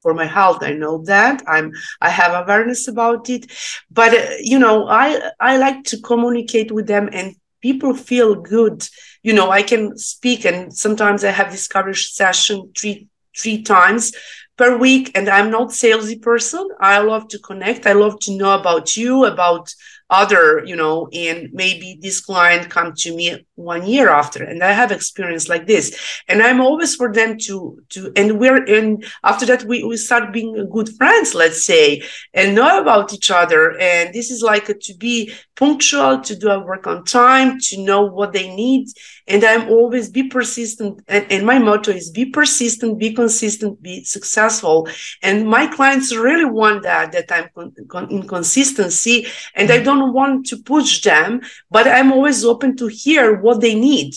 for 0.02 0.14
my 0.14 0.26
health. 0.26 0.64
I 0.64 0.74
know 0.74 1.04
that. 1.06 1.42
I'm 1.48 1.72
i 2.02 2.10
have 2.10 2.34
awareness 2.34 2.88
about 2.88 3.30
it. 3.30 3.52
But 3.92 4.14
uh, 4.14 4.26
you 4.40 4.60
know 4.60 4.88
i 4.88 5.32
i 5.40 5.58
like 5.58 5.84
to 5.86 6.02
communicate 6.02 6.72
with 6.72 6.88
them 6.88 7.10
and 7.12 7.36
people 7.62 7.94
feel 7.94 8.36
good. 8.36 8.88
You 9.24 9.34
know 9.34 9.50
i 9.52 9.62
can 9.62 9.98
speak 9.98 10.46
and 10.46 10.74
sometimes 10.74 11.24
i 11.24 11.32
have 11.32 11.52
discovery 11.52 11.96
session 11.96 12.72
three 12.78 13.08
three 13.38 13.62
times 13.64 14.14
per 14.58 14.78
week 14.78 15.12
and 15.16 15.30
i'm 15.30 15.52
not 15.52 15.70
salesy 15.70 16.22
person. 16.22 16.68
I 16.80 17.00
love 17.00 17.28
to 17.30 17.40
connect. 17.40 17.86
I 17.86 17.94
love 17.94 18.20
to 18.22 18.38
know 18.38 18.60
about 18.60 18.98
you 18.98 19.26
about 19.26 19.74
other 20.10 20.64
you 20.66 20.76
know 20.76 21.08
and 21.14 21.50
maybe 21.54 22.00
this 22.02 22.20
client 22.20 22.70
come 22.70 22.94
to 22.98 23.16
me 23.16 23.46
one 23.60 23.86
year 23.86 24.10
after 24.10 24.44
and 24.44 24.64
i 24.64 24.72
have 24.72 24.92
experience 24.92 25.48
like 25.50 25.68
this. 25.68 25.86
And 26.28 26.42
i'm 26.42 26.62
always 26.62 26.96
for 26.96 27.12
them 27.14 27.38
to 27.46 27.82
to 27.90 28.12
and 28.16 28.40
we're 28.40 28.64
in 28.66 29.04
after 29.24 29.46
that 29.48 29.64
we, 29.66 29.84
we 29.84 29.98
start 29.98 30.34
being 30.34 30.70
good 30.70 30.90
friends 30.98 31.36
let's 31.36 31.64
say 31.66 32.02
and 32.34 32.56
know 32.56 32.82
about 32.82 33.14
each 33.14 33.30
other. 33.32 33.78
And 33.80 34.14
this 34.14 34.32
is 34.32 34.42
like 34.42 34.70
a, 34.70 34.74
to 34.74 34.94
be 34.96 35.34
punctual 35.56 36.22
to 36.22 36.36
do 36.36 36.50
our 36.50 36.66
work 36.66 36.88
on 36.88 37.04
time 37.04 37.60
to 37.60 37.84
know 37.84 38.02
what 38.02 38.34
they 38.34 38.54
need. 38.56 38.88
And 39.28 39.44
i'm 39.44 39.70
always 39.70 40.10
be 40.10 40.24
persistent 40.24 41.04
and, 41.08 41.26
and 41.32 41.46
my 41.46 41.60
motto 41.60 41.92
is 41.92 42.10
be 42.10 42.26
persistent 42.26 42.98
be 42.98 43.14
consistent 43.14 43.82
be 43.82 44.04
successful. 44.04 44.88
And 45.22 45.48
my 45.48 45.68
clients 45.68 46.16
really 46.16 46.46
want 46.46 46.84
that 46.84 47.12
that 47.12 47.32
i'm 47.32 47.50
con- 47.54 47.76
con- 47.88 48.10
in 48.10 48.28
consistency 48.28 49.28
and 49.56 49.70
i 49.72 49.78
don't 49.78 50.00
don't 50.00 50.14
want 50.14 50.46
to 50.48 50.58
push 50.58 51.02
them, 51.02 51.42
but 51.70 51.88
I'm 51.88 52.12
always 52.12 52.46
open 52.46 52.76
to 52.78 52.88
hear 52.88 53.42
what 53.50 53.62
they 53.62 53.76
need 53.76 54.14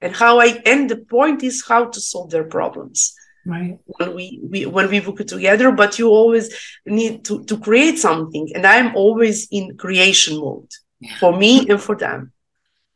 and 0.00 0.14
how 0.14 0.40
I. 0.40 0.48
And 0.66 0.88
the 0.88 1.00
point 1.16 1.42
is 1.42 1.64
how 1.70 1.82
to 1.86 2.00
solve 2.00 2.30
their 2.30 2.48
problems. 2.56 3.14
Right. 3.46 3.78
When 3.98 4.14
we, 4.14 4.26
we 4.50 4.66
when 4.66 4.88
we 4.88 5.00
work 5.00 5.20
together, 5.26 5.70
but 5.72 5.98
you 5.98 6.08
always 6.08 6.46
need 6.86 7.24
to 7.26 7.44
to 7.44 7.58
create 7.58 7.98
something, 7.98 8.46
and 8.54 8.64
I'm 8.74 8.90
always 8.96 9.48
in 9.50 9.76
creation 9.76 10.34
mode 10.44 10.72
yeah. 11.00 11.18
for 11.20 11.36
me 11.42 11.52
and 11.68 11.80
for 11.86 11.96
them. 12.04 12.32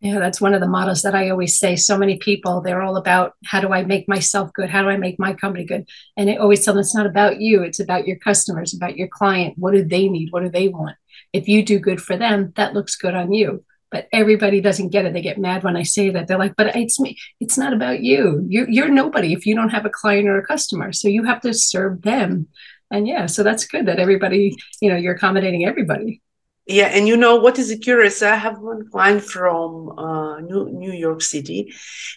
Yeah, 0.00 0.20
that's 0.20 0.40
one 0.40 0.54
of 0.54 0.60
the 0.60 0.74
models 0.78 1.02
that 1.02 1.14
I 1.20 1.28
always 1.28 1.58
say. 1.58 1.74
So 1.76 1.98
many 1.98 2.16
people, 2.28 2.54
they're 2.60 2.86
all 2.86 2.96
about 2.96 3.32
how 3.50 3.60
do 3.60 3.70
I 3.78 3.82
make 3.84 4.08
myself 4.08 4.52
good? 4.52 4.70
How 4.70 4.82
do 4.82 4.88
I 4.88 4.96
make 4.96 5.18
my 5.18 5.34
company 5.34 5.64
good? 5.64 5.88
And 6.16 6.30
I 6.30 6.36
always 6.36 6.64
tell 6.64 6.74
them 6.74 6.82
it's 6.82 6.94
not 6.94 7.12
about 7.14 7.40
you, 7.40 7.64
it's 7.64 7.80
about 7.80 8.06
your 8.06 8.18
customers, 8.28 8.72
about 8.72 8.96
your 8.96 9.08
client. 9.08 9.58
What 9.58 9.72
do 9.74 9.82
they 9.84 10.08
need? 10.08 10.30
What 10.30 10.44
do 10.44 10.50
they 10.50 10.68
want? 10.68 10.96
if 11.32 11.48
you 11.48 11.64
do 11.64 11.78
good 11.78 12.00
for 12.00 12.16
them, 12.16 12.52
that 12.56 12.74
looks 12.74 12.96
good 12.96 13.14
on 13.14 13.32
you. 13.32 13.64
But 13.90 14.08
everybody 14.12 14.60
doesn't 14.60 14.90
get 14.90 15.06
it. 15.06 15.12
They 15.14 15.22
get 15.22 15.38
mad 15.38 15.64
when 15.64 15.76
I 15.76 15.82
say 15.82 16.10
that. 16.10 16.26
They're 16.28 16.38
like, 16.38 16.56
"But 16.56 16.76
it's 16.76 17.00
me. 17.00 17.16
It's 17.40 17.56
not 17.58 17.72
about 17.72 18.00
you. 18.00 18.44
You're 18.48 18.68
you're 18.68 18.88
nobody 18.88 19.32
if 19.32 19.46
you 19.46 19.54
don't 19.54 19.70
have 19.70 19.86
a 19.86 19.90
client 19.90 20.28
or 20.28 20.38
a 20.38 20.46
customer. 20.46 20.92
So 20.92 21.08
you 21.08 21.24
have 21.24 21.40
to 21.42 21.54
serve 21.54 22.02
them." 22.02 22.48
And 22.90 23.06
yeah, 23.08 23.26
so 23.26 23.42
that's 23.42 23.66
good 23.66 23.86
that 23.86 23.98
everybody, 23.98 24.56
you 24.80 24.90
know, 24.90 24.96
you're 24.96 25.14
accommodating 25.14 25.64
everybody. 25.64 26.22
yeah, 26.66 26.86
and 26.86 27.08
you 27.08 27.16
know 27.16 27.36
what 27.36 27.58
is 27.58 27.74
curious? 27.82 28.22
I 28.22 28.34
have 28.34 28.58
one 28.58 28.88
client 28.90 29.22
from 29.24 29.98
uh, 29.98 30.40
New 30.40 30.68
New 30.70 30.92
York 30.92 31.22
City, 31.22 31.72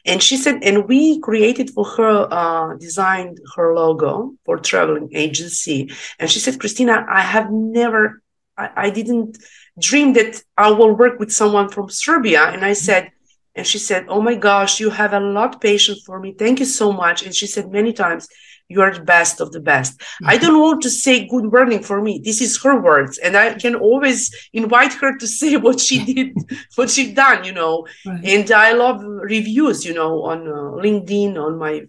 and 0.06 0.22
she 0.22 0.36
said, 0.36 0.60
and 0.64 0.88
we 0.90 1.20
created 1.22 1.70
for 1.72 1.86
her, 1.86 2.28
uh, 2.32 2.76
designed 2.78 3.38
her 3.56 3.74
logo 3.74 4.34
for 4.46 4.58
traveling 4.58 5.10
agency, 5.14 5.90
and 6.20 6.30
she 6.30 6.40
said, 6.40 6.56
Kristina, 6.60 7.06
I 7.10 7.22
have 7.22 7.50
never, 7.52 8.22
I, 8.58 8.70
I 8.76 8.90
didn't 8.90 9.38
dream 9.80 10.14
that 10.14 10.42
I 10.58 10.72
will 10.72 10.96
work 10.96 11.20
with 11.20 11.32
someone 11.32 11.70
from 11.70 11.90
Serbia, 11.90 12.44
and 12.46 12.64
I 12.66 12.74
said. 12.74 13.12
And 13.54 13.68
she 13.68 13.80
said, 13.80 14.06
Oh 14.08 14.22
my 14.22 14.36
gosh, 14.36 14.80
you 14.80 14.90
have 14.90 15.12
a 15.12 15.20
lot 15.20 15.56
of 15.56 15.60
patience 15.60 16.04
for 16.06 16.22
me. 16.22 16.34
Thank 16.40 16.62
you 16.62 16.66
so 16.66 16.94
much. 16.94 17.26
And 17.26 17.36
she 17.36 17.48
said 17.48 17.70
many 17.70 17.92
times, 17.92 18.30
you 18.72 18.82
are 18.82 18.94
the 18.94 19.04
best 19.04 19.42
of 19.42 19.52
the 19.52 19.60
best. 19.60 20.00
Mm-hmm. 20.00 20.30
I 20.30 20.38
don't 20.38 20.60
want 20.62 20.82
to 20.84 20.90
say 20.90 21.28
good 21.28 21.52
wording 21.52 21.84
for 21.84 22.02
me. 22.02 22.22
This 22.24 22.42
is 22.42 22.62
her 22.64 22.82
words. 22.82 23.18
And 23.18 23.36
I 23.36 23.56
can 23.56 23.76
always 23.76 24.34
invite 24.54 24.94
her 24.94 25.18
to 25.18 25.28
say 25.28 25.58
what 25.58 25.80
she 25.80 25.98
did, 26.14 26.38
what 26.76 26.90
she 26.90 27.14
done, 27.14 27.44
you 27.44 27.52
know. 27.52 27.86
Right. 28.06 28.24
And 28.24 28.50
I 28.52 28.72
love 28.72 29.04
reviews, 29.04 29.86
you 29.86 29.94
know, 29.94 30.24
on 30.24 30.48
uh, 30.48 30.82
LinkedIn, 30.84 31.36
on 31.36 31.60
my 31.60 31.84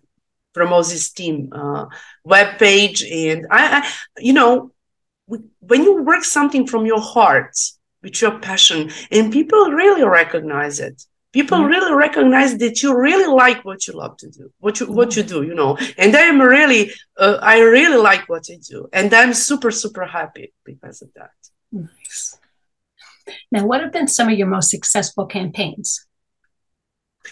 PromoZiS 0.56 1.14
team 1.14 1.50
uh, 1.52 1.86
web 2.24 2.58
page. 2.58 3.02
And 3.04 3.46
I, 3.50 3.78
I, 3.78 3.92
you 4.18 4.32
know, 4.32 4.71
when 5.60 5.82
you 5.82 6.02
work 6.02 6.24
something 6.24 6.66
from 6.66 6.86
your 6.86 7.00
heart, 7.00 7.56
with 8.02 8.20
your 8.20 8.38
passion, 8.38 8.90
and 9.10 9.32
people 9.32 9.70
really 9.70 10.04
recognize 10.04 10.80
it. 10.80 11.02
People 11.32 11.58
mm-hmm. 11.58 11.68
really 11.68 11.94
recognize 11.94 12.58
that 12.58 12.82
you 12.82 12.94
really 12.94 13.32
like 13.32 13.64
what 13.64 13.86
you 13.86 13.94
love 13.94 14.18
to 14.18 14.28
do 14.30 14.52
what 14.58 14.80
you 14.80 14.86
what 14.86 15.16
you 15.16 15.22
do 15.22 15.42
you 15.42 15.54
know. 15.54 15.78
And 15.96 16.14
i'm 16.14 16.40
really 16.40 16.92
uh, 17.16 17.38
i 17.40 17.60
really 17.60 17.96
like 17.96 18.28
what 18.28 18.44
i 18.50 18.56
do 18.70 18.88
and 18.92 19.12
i'm 19.14 19.32
super 19.32 19.70
super 19.70 20.04
happy 20.04 20.52
because 20.64 21.00
of 21.00 21.08
that. 21.16 21.30
Nice. 21.70 22.38
Now 23.50 23.66
what 23.66 23.80
have 23.80 23.92
been 23.92 24.08
some 24.08 24.28
of 24.28 24.36
your 24.36 24.48
most 24.48 24.68
successful 24.70 25.26
campaigns? 25.26 26.06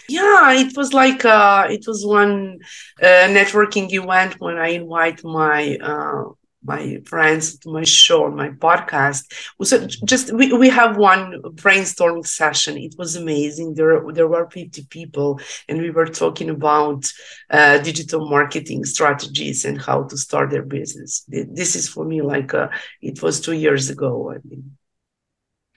Yeah 0.09 0.53
it 0.53 0.75
was 0.75 0.93
like 0.93 1.23
uh, 1.25 1.67
it 1.69 1.83
was 1.85 2.03
one 2.03 2.59
uh, 3.01 3.27
networking 3.37 3.91
event 3.91 4.39
when 4.39 4.57
i 4.57 4.69
invite 4.69 5.23
my 5.23 5.77
uh, 5.89 6.23
my 6.63 7.01
friends 7.05 7.57
to 7.59 7.71
my 7.71 7.83
show 7.83 8.29
my 8.29 8.49
podcast. 8.49 9.23
So 9.63 9.87
just 10.05 10.33
we, 10.33 10.53
we 10.53 10.69
have 10.69 10.97
one 10.97 11.41
brainstorming 11.55 12.25
session. 12.27 12.77
It 12.77 12.95
was 12.97 13.15
amazing. 13.15 13.75
There 13.75 14.03
there 14.13 14.27
were 14.27 14.49
50 14.49 14.85
people 14.85 15.39
and 15.67 15.81
we 15.81 15.89
were 15.89 16.07
talking 16.07 16.49
about 16.49 17.11
uh, 17.49 17.79
digital 17.79 18.29
marketing 18.29 18.85
strategies 18.85 19.65
and 19.65 19.81
how 19.81 20.03
to 20.03 20.17
start 20.17 20.51
their 20.51 20.63
business. 20.63 21.25
This 21.27 21.75
is 21.75 21.87
for 21.87 22.05
me 22.05 22.21
like 22.21 22.53
uh, 22.53 22.69
it 23.01 23.21
was 23.21 23.41
two 23.41 23.53
years 23.53 23.89
ago 23.89 24.31
i 24.31 24.37
mean. 24.47 24.77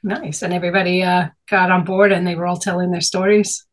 Nice. 0.02 0.42
And 0.42 0.52
everybody 0.52 1.02
uh, 1.02 1.28
got 1.48 1.70
on 1.70 1.84
board 1.84 2.12
and 2.12 2.26
they 2.26 2.34
were 2.34 2.46
all 2.46 2.58
telling 2.58 2.90
their 2.90 3.00
stories? 3.00 3.66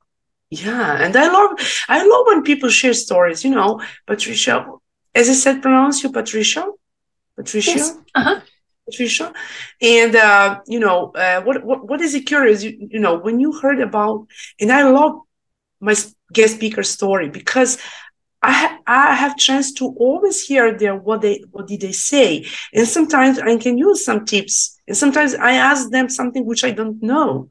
Yeah. 0.49 0.97
And 1.03 1.15
i 1.15 1.27
love 1.27 1.51
i 1.89 2.05
love 2.05 2.25
when 2.27 2.43
people 2.43 2.69
share 2.69 2.93
stories 2.93 3.43
you 3.43 3.51
know. 3.51 3.81
Patricia 4.07 4.65
as 5.13 5.29
i 5.29 5.33
said 5.33 5.61
pronounce 5.61 6.03
you 6.03 6.11
patricia 6.11 6.65
Patricia. 7.37 7.71
Yes. 7.71 7.97
Uh-huh. 8.15 8.41
Patricia, 8.89 9.31
and 9.81 10.15
uh, 10.15 10.59
you 10.67 10.79
know 10.79 11.11
uh, 11.11 11.41
what, 11.41 11.63
what 11.63 11.87
what 11.87 12.01
is 12.01 12.15
it 12.15 12.25
curious? 12.25 12.63
You, 12.63 12.89
you 12.91 12.99
know 12.99 13.17
when 13.17 13.39
you 13.39 13.53
heard 13.53 13.79
about, 13.79 14.27
and 14.59 14.71
I 14.71 14.89
love 14.89 15.21
my 15.79 15.95
guest 16.33 16.55
speaker 16.55 16.83
story 16.83 17.29
because 17.29 17.77
I 18.41 18.51
ha- 18.51 18.79
I 18.87 19.13
have 19.13 19.37
chance 19.37 19.71
to 19.73 19.85
always 19.97 20.43
hear 20.43 20.77
their 20.77 20.95
what 20.95 21.21
they 21.21 21.43
what 21.51 21.67
did 21.67 21.81
they 21.81 21.91
say, 21.91 22.45
and 22.73 22.87
sometimes 22.87 23.39
I 23.39 23.55
can 23.57 23.77
use 23.77 24.03
some 24.03 24.25
tips, 24.25 24.77
and 24.87 24.97
sometimes 24.97 25.35
I 25.35 25.53
ask 25.53 25.89
them 25.91 26.09
something 26.09 26.45
which 26.45 26.63
I 26.63 26.71
don't 26.71 27.01
know. 27.01 27.49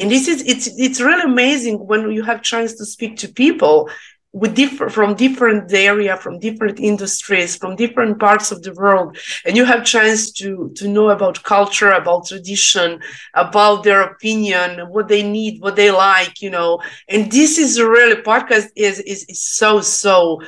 And 0.00 0.10
this 0.10 0.28
is 0.28 0.42
it's 0.42 0.68
it's 0.78 1.00
really 1.00 1.22
amazing 1.22 1.76
when 1.86 2.10
you 2.12 2.22
have 2.22 2.42
chance 2.42 2.74
to 2.74 2.84
speak 2.86 3.16
to 3.18 3.28
people 3.28 3.90
with 4.32 4.54
differ 4.54 4.88
from 4.88 5.14
different 5.14 5.72
area 5.72 6.16
from 6.16 6.38
different 6.38 6.80
industries 6.80 7.56
from 7.56 7.76
different 7.76 8.18
parts 8.18 8.50
of 8.50 8.62
the 8.62 8.72
world. 8.72 9.16
And 9.44 9.56
you 9.56 9.64
have 9.64 9.84
chance 9.84 10.30
to 10.32 10.72
to 10.76 10.88
know 10.88 11.10
about 11.10 11.42
culture 11.42 11.90
about 11.92 12.26
tradition 12.26 13.00
about 13.34 13.84
their 13.84 14.02
opinion 14.02 14.88
what 14.90 15.08
they 15.08 15.22
need 15.22 15.60
what 15.60 15.76
they 15.76 15.90
like 15.90 16.40
you 16.40 16.50
know. 16.50 16.80
And 17.08 17.30
this 17.30 17.58
is 17.58 17.80
really 17.80 18.22
podcast 18.22 18.68
is 18.76 19.00
is, 19.00 19.24
is 19.28 19.40
so 19.42 19.80
so 19.80 20.40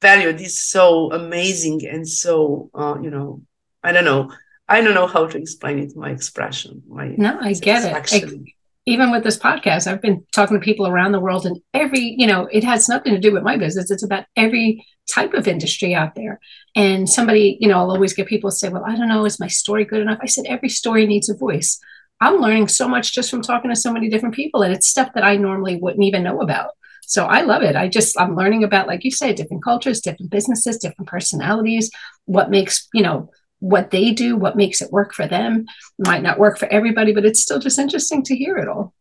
valued 0.00 0.40
is 0.40 0.58
so 0.62 1.10
amazing 1.12 1.80
and 1.88 2.06
so 2.08 2.70
uh, 2.74 2.96
you 3.02 3.10
know 3.10 3.42
i 3.82 3.92
don't 3.92 4.04
know. 4.04 4.30
I 4.68 4.80
don't 4.80 4.94
know 4.94 5.06
how 5.06 5.26
to 5.26 5.38
explain 5.38 5.78
it 5.78 5.96
my 5.96 6.10
expression 6.10 6.82
my 6.88 7.14
no 7.16 7.38
i 7.40 7.52
get 7.54 7.84
it 7.84 8.55
even 8.86 9.10
with 9.10 9.24
this 9.24 9.38
podcast, 9.38 9.88
I've 9.88 10.00
been 10.00 10.24
talking 10.32 10.58
to 10.58 10.64
people 10.64 10.86
around 10.86 11.10
the 11.10 11.20
world, 11.20 11.44
and 11.44 11.58
every, 11.74 12.14
you 12.16 12.26
know, 12.26 12.48
it 12.52 12.62
has 12.62 12.88
nothing 12.88 13.12
to 13.14 13.20
do 13.20 13.32
with 13.32 13.42
my 13.42 13.56
business. 13.56 13.90
It's 13.90 14.04
about 14.04 14.26
every 14.36 14.86
type 15.10 15.34
of 15.34 15.48
industry 15.48 15.94
out 15.94 16.14
there. 16.14 16.40
And 16.76 17.10
somebody, 17.10 17.58
you 17.60 17.68
know, 17.68 17.78
I'll 17.78 17.90
always 17.90 18.14
get 18.14 18.28
people 18.28 18.50
say, 18.52 18.68
Well, 18.68 18.84
I 18.86 18.96
don't 18.96 19.08
know, 19.08 19.24
is 19.24 19.40
my 19.40 19.48
story 19.48 19.84
good 19.84 20.00
enough? 20.00 20.18
I 20.22 20.26
said, 20.26 20.46
Every 20.46 20.68
story 20.68 21.06
needs 21.06 21.28
a 21.28 21.34
voice. 21.34 21.80
I'm 22.20 22.40
learning 22.40 22.68
so 22.68 22.88
much 22.88 23.12
just 23.12 23.30
from 23.30 23.42
talking 23.42 23.70
to 23.70 23.76
so 23.76 23.92
many 23.92 24.08
different 24.08 24.36
people, 24.36 24.62
and 24.62 24.72
it's 24.72 24.88
stuff 24.88 25.10
that 25.14 25.24
I 25.24 25.36
normally 25.36 25.76
wouldn't 25.76 26.04
even 26.04 26.22
know 26.22 26.40
about. 26.40 26.70
So 27.08 27.26
I 27.26 27.42
love 27.42 27.62
it. 27.62 27.76
I 27.76 27.88
just, 27.88 28.18
I'm 28.20 28.34
learning 28.34 28.64
about, 28.64 28.86
like 28.86 29.04
you 29.04 29.10
said, 29.10 29.36
different 29.36 29.62
cultures, 29.62 30.00
different 30.00 30.30
businesses, 30.30 30.78
different 30.78 31.08
personalities, 31.08 31.90
what 32.24 32.50
makes, 32.50 32.88
you 32.92 33.02
know, 33.02 33.30
what 33.60 33.90
they 33.90 34.12
do, 34.12 34.36
what 34.36 34.56
makes 34.56 34.80
it 34.80 34.92
work 34.92 35.14
for 35.14 35.26
them. 35.26 35.66
Might 35.98 36.22
not 36.22 36.38
work 36.38 36.58
for 36.58 36.66
everybody, 36.66 37.12
but 37.12 37.24
it's 37.24 37.42
still 37.42 37.58
just 37.58 37.78
interesting 37.78 38.22
to 38.24 38.36
hear 38.36 38.56
it 38.56 38.68
all. 38.68 38.94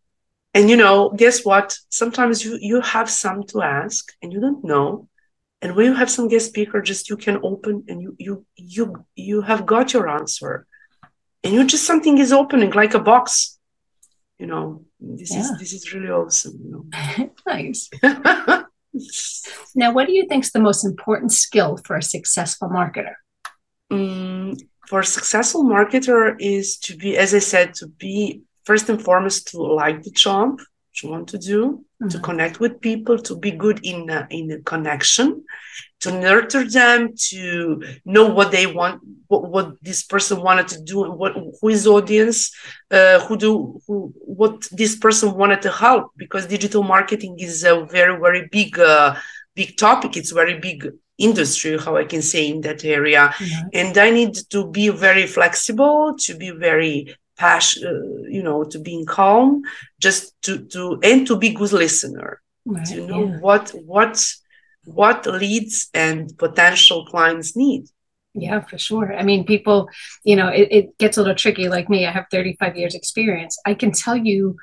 And 0.54 0.70
you 0.70 0.78
know, 0.78 1.10
guess 1.10 1.44
what? 1.44 1.78
Sometimes 1.90 2.46
you 2.46 2.58
you 2.62 2.82
have 2.82 3.10
some 3.10 3.44
to 3.48 3.62
ask 3.62 4.14
and 4.22 4.32
you 4.32 4.40
don't 4.40 4.64
know. 4.64 5.10
And 5.62 5.76
when 5.76 5.86
you 5.88 5.94
have 5.94 6.10
some 6.10 6.28
guest 6.30 6.48
speaker, 6.48 6.82
just 6.82 7.10
you 7.10 7.18
can 7.18 7.40
open 7.44 7.84
and 7.90 8.02
you 8.02 8.16
you 8.18 8.46
you 8.56 9.06
you 9.16 9.42
have 9.42 9.66
got 9.66 9.94
your 9.94 10.08
answer. 10.08 10.66
And 11.44 11.54
you 11.54 11.66
just 11.66 11.86
something 11.86 12.18
is 12.18 12.32
opening 12.32 12.72
like 12.72 12.94
a 12.94 13.00
box. 13.00 13.60
You 14.40 14.48
know, 14.48 14.86
this 15.00 15.34
yeah. 15.34 15.42
is 15.42 15.60
this 15.60 15.74
is 15.74 15.94
really 15.94 16.10
awesome. 16.10 16.58
You 16.64 16.72
know? 16.72 17.32
nice. 17.48 17.90
now, 19.76 19.92
what 19.92 20.08
do 20.08 20.14
you 20.14 20.26
think 20.28 20.46
is 20.46 20.52
the 20.52 20.60
most 20.60 20.86
important 20.86 21.34
skill 21.34 21.78
for 21.86 21.98
a 21.98 22.02
successful 22.02 22.70
marketer? 22.70 23.16
Um, 23.92 24.56
for 24.88 25.00
a 25.02 25.06
successful 25.06 25.64
marketer 25.64 26.36
is 26.40 26.78
to 26.80 26.96
be, 26.96 27.18
as 27.18 27.34
I 27.34 27.40
said, 27.40 27.74
to 27.76 27.88
be 27.88 28.42
first 28.64 28.90
and 28.90 29.02
foremost 29.02 29.50
to 29.50 29.62
like 29.62 30.04
the 30.04 30.12
job 30.12 30.60
you 31.04 31.10
want 31.10 31.28
to 31.30 31.38
do, 31.38 31.84
mm-hmm. 32.02 32.08
to 32.10 32.20
connect 32.20 32.60
with 32.60 32.80
people, 32.82 33.18
to 33.20 33.38
be 33.38 33.52
good 33.52 33.80
in 33.84 34.10
a, 34.10 34.28
in 34.30 34.52
a 34.52 34.60
connection, 34.60 35.44
to 36.02 36.12
nurture 36.12 36.64
them, 36.64 37.14
to 37.30 37.82
know 38.06 38.30
what 38.30 38.52
they 38.52 38.68
want, 38.68 39.02
what, 39.28 39.50
what 39.50 39.74
this 39.82 40.04
person 40.04 40.42
wanted 40.42 40.68
to 40.70 40.82
do, 40.82 41.04
and 41.04 41.18
what 41.18 41.34
who 41.34 41.70
is 41.70 41.88
audience, 41.88 42.56
uh, 42.92 43.20
who 43.26 43.38
do 43.38 43.82
who 43.88 44.14
what 44.20 44.68
this 44.72 44.96
person 44.96 45.34
wanted 45.34 45.62
to 45.62 45.72
help. 45.72 46.12
Because 46.16 46.46
digital 46.46 46.84
marketing 46.84 47.38
is 47.40 47.64
a 47.64 47.86
very 47.86 48.20
very 48.20 48.48
big 48.52 48.80
uh, 48.80 49.16
big 49.56 49.78
topic. 49.78 50.18
It's 50.18 50.32
very 50.32 50.60
big 50.60 50.88
industry, 51.18 51.78
how 51.78 51.96
I 51.98 52.06
can 52.06 52.22
say 52.22 52.50
in 52.50 52.62
that 52.62 52.84
area. 52.84 53.34
Mm-hmm. 53.38 53.68
And 53.74 53.98
I 53.98 54.10
need 54.10 54.36
to 54.50 54.70
be 54.70 54.90
very 54.90 55.28
flexible, 55.28 56.16
to 56.20 56.36
be 56.36 56.52
very 56.52 57.16
passion, 57.38 57.86
uh, 57.86 58.30
you 58.30 58.44
know, 58.44 58.64
to 58.64 58.80
being 58.80 59.06
calm, 59.06 59.64
just 60.00 60.40
to 60.44 60.66
to 60.66 61.00
and 61.04 61.26
to 61.28 61.38
be 61.38 61.50
good 61.50 61.74
listener, 61.74 62.42
right, 62.66 62.86
to 62.88 63.08
know 63.08 63.26
yeah. 63.28 63.40
what 63.40 63.70
what 63.86 64.34
what 64.86 65.26
leads 65.26 65.90
and 65.94 66.38
potential 66.38 67.06
clients 67.06 67.56
need. 67.56 67.86
Yeah, 68.38 68.60
for 68.60 68.78
sure. 68.78 69.16
I 69.18 69.24
mean, 69.24 69.46
people, 69.46 69.90
you 70.26 70.36
know, 70.36 70.50
it, 70.50 70.68
it 70.70 70.98
gets 70.98 71.16
a 71.16 71.22
little 71.22 71.36
tricky. 71.36 71.70
Like 71.70 71.90
me, 71.90 72.06
I 72.06 72.12
have 72.12 72.26
35 72.30 72.76
years 72.76 72.94
experience. 72.94 73.58
I 73.66 73.76
can 73.76 73.94
tell 73.94 74.18
you 74.18 74.58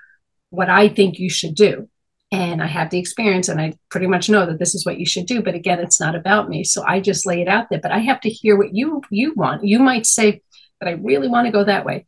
what 0.50 0.68
I 0.68 0.88
think 0.88 1.18
you 1.18 1.30
should 1.30 1.54
do 1.54 1.88
and 2.32 2.62
I 2.62 2.66
have 2.66 2.88
the 2.88 2.98
experience 2.98 3.50
and 3.50 3.60
I 3.60 3.74
pretty 3.90 4.06
much 4.06 4.30
know 4.30 4.46
that 4.46 4.58
this 4.58 4.74
is 4.74 4.86
what 4.86 4.98
you 4.98 5.04
should 5.04 5.26
do. 5.26 5.42
But 5.42 5.54
again, 5.54 5.78
it's 5.78 6.00
not 6.00 6.16
about 6.16 6.48
me. 6.48 6.64
So 6.64 6.82
I 6.82 6.98
just 6.98 7.26
lay 7.26 7.42
it 7.42 7.48
out 7.48 7.68
there. 7.68 7.78
But 7.78 7.92
I 7.92 7.98
have 7.98 8.20
to 8.22 8.30
hear 8.30 8.56
what 8.56 8.74
you 8.74 9.02
you 9.10 9.34
want. 9.34 9.64
You 9.64 9.78
might 9.78 10.06
say, 10.06 10.40
but 10.80 10.88
I 10.88 10.92
really 10.92 11.28
want 11.28 11.46
to 11.46 11.52
go 11.52 11.62
that 11.62 11.84
way. 11.84 12.06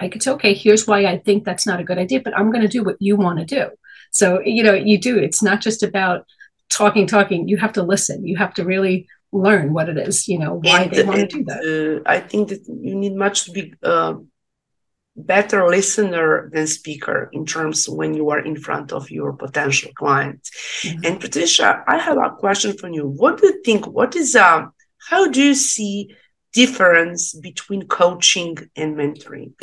I 0.00 0.08
could 0.08 0.20
say, 0.20 0.32
okay, 0.32 0.52
here's 0.52 0.88
why 0.88 1.06
I 1.06 1.18
think 1.18 1.44
that's 1.44 1.64
not 1.64 1.78
a 1.78 1.84
good 1.84 1.98
idea, 1.98 2.20
but 2.20 2.36
I'm 2.36 2.50
going 2.50 2.62
to 2.62 2.68
do 2.68 2.82
what 2.82 2.96
you 2.98 3.14
want 3.14 3.38
to 3.38 3.44
do. 3.44 3.70
So, 4.10 4.40
you 4.44 4.64
know, 4.64 4.74
you 4.74 4.98
do. 4.98 5.16
It's 5.16 5.44
not 5.44 5.60
just 5.60 5.84
about 5.84 6.26
talking, 6.68 7.06
talking. 7.06 7.46
You 7.46 7.56
have 7.58 7.74
to 7.74 7.84
listen. 7.84 8.26
You 8.26 8.36
have 8.38 8.54
to 8.54 8.64
really 8.64 9.06
learn 9.30 9.72
what 9.72 9.88
it 9.88 9.96
is, 9.96 10.26
you 10.26 10.40
know, 10.40 10.54
why 10.54 10.82
and, 10.82 10.92
they 10.92 11.04
want 11.04 11.20
to 11.20 11.26
do 11.26 11.44
that. 11.44 12.02
Uh, 12.04 12.10
I 12.10 12.18
think 12.18 12.48
that 12.48 12.66
you 12.66 12.96
need 12.96 13.14
much 13.14 13.44
to 13.44 13.52
be 13.52 13.74
uh, 13.84 14.14
better 15.14 15.68
listener 15.68 16.50
than 16.52 16.66
speaker 16.66 17.28
in 17.32 17.44
terms 17.44 17.88
when 17.88 18.14
you 18.14 18.30
are 18.30 18.40
in 18.40 18.56
front 18.56 18.92
of 18.92 19.10
your 19.10 19.32
potential 19.34 19.90
client. 19.94 20.48
Mm-hmm. 20.82 21.04
And 21.04 21.20
Patricia, 21.20 21.84
I 21.86 21.98
have 21.98 22.16
a 22.16 22.30
question 22.30 22.76
for 22.76 22.88
you. 22.88 23.06
What 23.06 23.40
do 23.40 23.48
you 23.48 23.62
think? 23.62 23.86
What 23.86 24.16
is 24.16 24.34
uh, 24.34 24.66
how 25.08 25.28
do 25.28 25.42
you 25.42 25.54
see 25.54 26.14
difference 26.52 27.34
between 27.34 27.88
coaching 27.88 28.56
and 28.76 28.96
mentoring? 28.96 29.54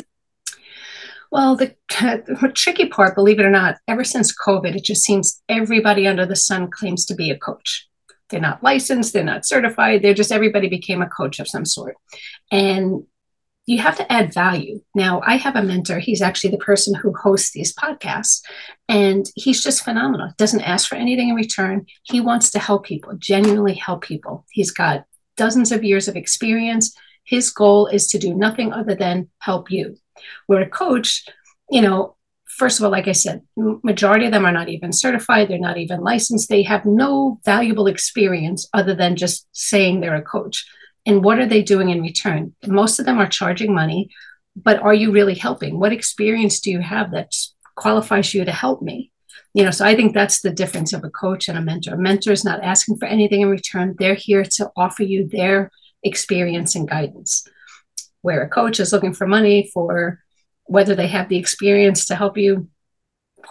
Well, 1.30 1.56
the, 1.56 1.76
the, 1.88 2.52
tricky 2.54 2.86
part, 2.86 3.14
believe 3.14 3.38
it 3.38 3.46
or 3.46 3.50
not, 3.50 3.76
ever 3.86 4.04
since 4.04 4.36
COVID, 4.36 4.74
it 4.74 4.84
just 4.84 5.02
seems 5.02 5.42
everybody 5.48 6.06
under 6.06 6.26
the 6.26 6.36
sun 6.36 6.70
claims 6.70 7.06
to 7.06 7.14
be 7.14 7.30
a 7.30 7.38
coach. 7.38 7.88
They're 8.28 8.40
not 8.40 8.62
licensed, 8.62 9.12
they're 9.12 9.24
not 9.24 9.44
certified, 9.44 10.02
they're 10.02 10.14
just 10.14 10.32
everybody 10.32 10.68
became 10.68 11.02
a 11.02 11.08
coach 11.08 11.40
of 11.40 11.48
some 11.48 11.64
sort. 11.64 11.96
And 12.52 13.04
you 13.70 13.78
have 13.78 13.96
to 13.96 14.12
add 14.12 14.34
value. 14.34 14.80
Now, 14.96 15.22
I 15.24 15.36
have 15.36 15.54
a 15.54 15.62
mentor. 15.62 16.00
He's 16.00 16.20
actually 16.20 16.50
the 16.50 16.58
person 16.58 16.92
who 16.92 17.14
hosts 17.14 17.52
these 17.52 17.72
podcasts, 17.72 18.42
and 18.88 19.24
he's 19.36 19.62
just 19.62 19.84
phenomenal. 19.84 20.32
Doesn't 20.36 20.62
ask 20.62 20.88
for 20.88 20.96
anything 20.96 21.28
in 21.28 21.36
return. 21.36 21.86
He 22.02 22.20
wants 22.20 22.50
to 22.50 22.58
help 22.58 22.84
people, 22.84 23.12
genuinely 23.16 23.74
help 23.74 24.02
people. 24.02 24.44
He's 24.50 24.72
got 24.72 25.04
dozens 25.36 25.70
of 25.70 25.84
years 25.84 26.08
of 26.08 26.16
experience. 26.16 26.96
His 27.22 27.50
goal 27.50 27.86
is 27.86 28.08
to 28.08 28.18
do 28.18 28.34
nothing 28.34 28.72
other 28.72 28.96
than 28.96 29.28
help 29.38 29.70
you. 29.70 29.96
Where 30.48 30.62
a 30.62 30.68
coach, 30.68 31.24
you 31.70 31.80
know, 31.80 32.16
first 32.46 32.80
of 32.80 32.84
all, 32.84 32.90
like 32.90 33.06
I 33.06 33.12
said, 33.12 33.42
majority 33.56 34.26
of 34.26 34.32
them 34.32 34.46
are 34.46 34.50
not 34.50 34.68
even 34.68 34.92
certified. 34.92 35.46
They're 35.46 35.60
not 35.60 35.78
even 35.78 36.00
licensed. 36.00 36.48
They 36.48 36.64
have 36.64 36.84
no 36.84 37.38
valuable 37.44 37.86
experience 37.86 38.68
other 38.74 38.96
than 38.96 39.14
just 39.14 39.46
saying 39.52 40.00
they're 40.00 40.16
a 40.16 40.22
coach. 40.22 40.66
And 41.10 41.24
what 41.24 41.40
are 41.40 41.46
they 41.46 41.62
doing 41.62 41.90
in 41.90 42.02
return? 42.02 42.54
Most 42.68 43.00
of 43.00 43.04
them 43.04 43.18
are 43.18 43.28
charging 43.28 43.74
money, 43.74 44.10
but 44.54 44.80
are 44.80 44.94
you 44.94 45.10
really 45.10 45.34
helping? 45.34 45.80
What 45.80 45.92
experience 45.92 46.60
do 46.60 46.70
you 46.70 46.78
have 46.78 47.10
that 47.10 47.34
qualifies 47.74 48.32
you 48.32 48.44
to 48.44 48.52
help 48.52 48.80
me? 48.80 49.10
You 49.52 49.64
know, 49.64 49.72
so 49.72 49.84
I 49.84 49.96
think 49.96 50.14
that's 50.14 50.40
the 50.40 50.52
difference 50.52 50.92
of 50.92 51.02
a 51.02 51.10
coach 51.10 51.48
and 51.48 51.58
a 51.58 51.60
mentor. 51.60 51.94
A 51.94 51.98
mentor 51.98 52.30
is 52.30 52.44
not 52.44 52.62
asking 52.62 52.98
for 52.98 53.06
anything 53.06 53.40
in 53.40 53.48
return. 53.48 53.96
They're 53.98 54.14
here 54.14 54.44
to 54.44 54.70
offer 54.76 55.02
you 55.02 55.26
their 55.26 55.72
experience 56.04 56.76
and 56.76 56.88
guidance. 56.88 57.44
Where 58.22 58.42
a 58.42 58.48
coach 58.48 58.78
is 58.78 58.92
looking 58.92 59.12
for 59.12 59.26
money 59.26 59.68
for 59.74 60.20
whether 60.66 60.94
they 60.94 61.08
have 61.08 61.28
the 61.28 61.38
experience 61.38 62.06
to 62.06 62.14
help 62.14 62.38
you, 62.38 62.68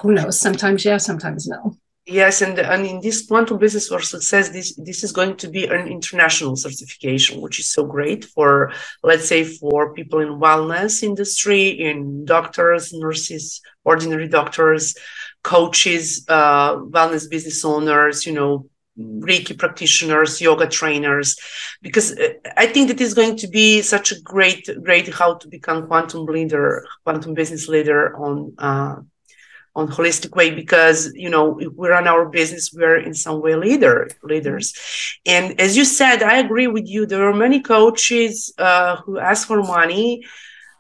who 0.02 0.14
knows? 0.14 0.40
Sometimes 0.40 0.86
yes, 0.86 1.06
sometimes 1.06 1.46
no. 1.46 1.76
Yes, 2.12 2.42
and, 2.42 2.58
and 2.58 2.88
in 2.88 3.02
this 3.02 3.28
quantum 3.28 3.60
business 3.60 3.88
for 3.88 4.02
success, 4.02 4.50
this 4.50 4.76
this 4.78 5.04
is 5.04 5.12
going 5.12 5.36
to 5.38 5.48
be 5.48 5.66
an 5.68 5.88
international 5.88 6.56
certification, 6.56 7.40
which 7.40 7.60
is 7.60 7.70
so 7.72 7.86
great 7.86 8.26
for, 8.26 8.72
let's 9.04 9.28
say, 9.28 9.44
for 9.44 9.94
people 9.94 10.20
in 10.20 10.40
wellness 10.40 11.04
industry, 11.04 11.68
in 11.68 12.26
doctors, 12.26 12.92
nurses, 12.94 13.62
ordinary 13.84 14.28
doctors, 14.28 14.96
coaches, 15.44 16.26
uh, 16.30 16.78
wellness 16.78 17.30
business 17.30 17.64
owners, 17.64 18.26
you 18.26 18.34
know, 18.34 18.66
Reiki 18.98 19.56
practitioners, 19.56 20.42
yoga 20.42 20.68
trainers, 20.68 21.38
because 21.84 22.18
uh, 22.18 22.34
I 22.58 22.66
think 22.66 22.88
that 22.88 23.02
is 23.02 23.14
going 23.14 23.36
to 23.38 23.48
be 23.48 23.84
such 23.84 24.12
a 24.12 24.20
great, 24.22 24.68
great 24.84 25.14
how 25.14 25.36
to 25.36 25.48
become 25.48 25.86
quantum 25.86 26.26
leader, 26.26 26.88
quantum 27.04 27.36
business 27.36 27.68
leader 27.68 28.18
on 28.18 28.56
uh, 28.58 28.96
on 29.76 29.88
holistic 29.88 30.36
way 30.36 30.50
because 30.50 31.12
you 31.14 31.30
know 31.30 31.50
we 31.50 31.88
run 31.88 32.08
our 32.08 32.28
business 32.28 32.72
we're 32.74 32.98
in 32.98 33.14
some 33.14 33.42
way 33.42 33.56
leader 33.56 34.10
leaders. 34.24 34.74
And 35.26 35.60
as 35.60 35.78
you 35.78 35.86
said 35.86 36.24
i 36.24 36.38
agree 36.38 36.68
with 36.68 36.88
you. 36.88 37.06
There 37.06 37.28
are 37.30 37.34
many 37.34 37.62
coaches 37.62 38.54
uh, 38.58 38.98
who 38.98 39.20
ask 39.20 39.48
for 39.48 39.62
money 39.62 40.24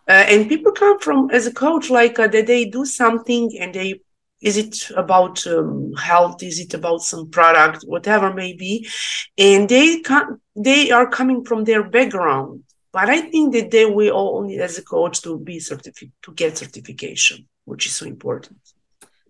uh, 0.07 0.25
and 0.27 0.49
people 0.49 0.71
come 0.71 0.99
from 0.99 1.29
as 1.31 1.45
a 1.45 1.53
coach 1.53 1.89
like 1.89 2.17
uh, 2.19 2.27
that 2.27 2.47
they 2.47 2.65
do 2.65 2.85
something 2.85 3.51
and 3.59 3.73
they 3.73 4.01
is 4.41 4.55
it 4.55 4.89
about 4.95 5.45
um, 5.47 5.93
health? 5.95 6.41
Is 6.43 6.59
it 6.61 6.73
about 6.73 7.01
some 7.01 7.29
product? 7.29 7.83
Whatever 7.83 8.33
may 8.33 8.53
be. 8.53 8.87
And 9.37 9.67
they 9.67 9.99
can 9.99 10.39
they 10.55 10.91
are 10.91 11.09
coming 11.09 11.43
from 11.43 11.65
their 11.65 11.83
background. 11.83 12.63
But 12.91 13.09
i 13.09 13.21
think 13.21 13.53
that 13.53 13.71
they 13.71 13.85
will 13.85 14.11
all 14.15 14.41
need 14.43 14.59
as 14.59 14.77
a 14.77 14.83
coach 14.83 15.21
to 15.21 15.37
be 15.37 15.59
certificate 15.59 16.11
to 16.23 16.33
get 16.33 16.57
certification 16.57 17.47
which 17.65 17.85
is 17.85 17.93
so 17.93 18.05
important 18.05 18.59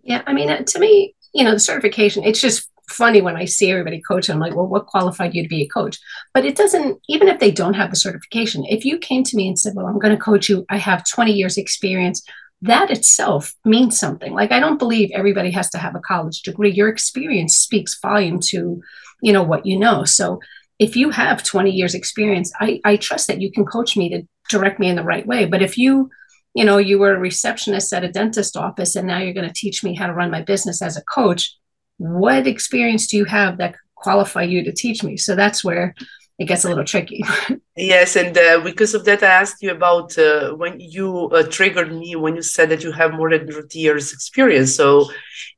yeah, 0.02 0.22
I 0.26 0.32
mean, 0.32 0.64
to 0.64 0.78
me, 0.78 1.14
you 1.32 1.44
know, 1.44 1.52
the 1.52 1.60
certification, 1.60 2.24
it's 2.24 2.40
just 2.40 2.68
funny 2.88 3.22
when 3.22 3.36
I 3.36 3.44
see 3.44 3.70
everybody 3.70 4.00
coach. 4.00 4.28
I'm 4.28 4.40
like, 4.40 4.54
well, 4.54 4.66
what 4.66 4.86
qualified 4.86 5.34
you 5.34 5.42
to 5.42 5.48
be 5.48 5.62
a 5.62 5.68
coach? 5.68 5.98
But 6.34 6.44
it 6.44 6.56
doesn't, 6.56 7.00
even 7.08 7.28
if 7.28 7.38
they 7.38 7.50
don't 7.50 7.74
have 7.74 7.90
the 7.90 7.96
certification, 7.96 8.64
if 8.66 8.84
you 8.84 8.98
came 8.98 9.22
to 9.24 9.36
me 9.36 9.48
and 9.48 9.58
said, 9.58 9.74
well, 9.76 9.86
I'm 9.86 9.98
going 9.98 10.16
to 10.16 10.22
coach 10.22 10.48
you, 10.48 10.66
I 10.68 10.76
have 10.78 11.08
20 11.08 11.32
years 11.32 11.56
experience, 11.56 12.22
that 12.62 12.90
itself 12.90 13.54
means 13.64 13.98
something. 13.98 14.34
Like, 14.34 14.52
I 14.52 14.60
don't 14.60 14.78
believe 14.78 15.10
everybody 15.14 15.50
has 15.52 15.70
to 15.70 15.78
have 15.78 15.94
a 15.94 16.00
college 16.00 16.42
degree. 16.42 16.70
Your 16.70 16.88
experience 16.88 17.56
speaks 17.56 17.98
volume 18.00 18.40
to, 18.48 18.82
you 19.22 19.32
know, 19.32 19.42
what 19.42 19.64
you 19.64 19.78
know. 19.78 20.04
So 20.04 20.40
if 20.78 20.96
you 20.96 21.10
have 21.10 21.42
20 21.42 21.70
years 21.70 21.94
experience, 21.94 22.52
I, 22.60 22.80
I 22.84 22.96
trust 22.96 23.28
that 23.28 23.40
you 23.40 23.50
can 23.50 23.64
coach 23.64 23.96
me 23.96 24.10
to 24.10 24.22
direct 24.50 24.78
me 24.78 24.88
in 24.88 24.96
the 24.96 25.02
right 25.02 25.26
way. 25.26 25.46
But 25.46 25.62
if 25.62 25.78
you 25.78 26.10
you 26.54 26.64
know, 26.64 26.78
you 26.78 26.98
were 26.98 27.14
a 27.14 27.18
receptionist 27.18 27.92
at 27.92 28.04
a 28.04 28.10
dentist 28.10 28.56
office 28.56 28.96
and 28.96 29.06
now 29.06 29.18
you're 29.18 29.34
going 29.34 29.46
to 29.46 29.54
teach 29.54 29.84
me 29.84 29.94
how 29.94 30.06
to 30.06 30.14
run 30.14 30.30
my 30.30 30.42
business 30.42 30.82
as 30.82 30.96
a 30.96 31.04
coach. 31.04 31.54
What 31.98 32.46
experience 32.46 33.06
do 33.06 33.16
you 33.16 33.24
have 33.26 33.58
that 33.58 33.76
qualify 33.94 34.42
you 34.42 34.64
to 34.64 34.72
teach 34.72 35.04
me? 35.04 35.16
So 35.16 35.36
that's 35.36 35.62
where 35.62 35.94
it 36.40 36.46
gets 36.46 36.64
a 36.64 36.68
little 36.68 36.84
tricky. 36.84 37.22
yes, 37.76 38.16
and 38.16 38.36
uh, 38.36 38.60
because 38.64 38.94
of 38.94 39.04
that, 39.04 39.22
I 39.22 39.26
asked 39.26 39.62
you 39.62 39.72
about 39.72 40.16
uh, 40.16 40.54
when 40.54 40.80
you 40.80 41.28
uh, 41.28 41.42
triggered 41.42 41.94
me 41.94 42.16
when 42.16 42.34
you 42.34 42.40
said 42.40 42.70
that 42.70 42.82
you 42.82 42.92
have 42.92 43.12
more 43.12 43.30
than 43.30 43.46
30 43.46 43.78
years 43.78 44.10
experience. 44.14 44.74
So, 44.74 45.10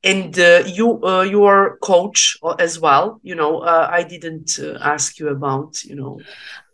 and 0.03 0.37
uh, 0.37 0.63
you 0.65 1.01
uh, 1.05 1.21
you 1.21 1.45
are 1.45 1.77
coach 1.77 2.37
as 2.59 2.81
well. 2.81 3.21
You 3.23 3.35
know, 3.35 3.59
uh, 3.59 3.87
I 3.89 4.03
didn't 4.03 4.59
ask 4.81 5.19
you 5.19 5.29
about 5.29 5.81
you 5.85 5.95
know 5.95 6.19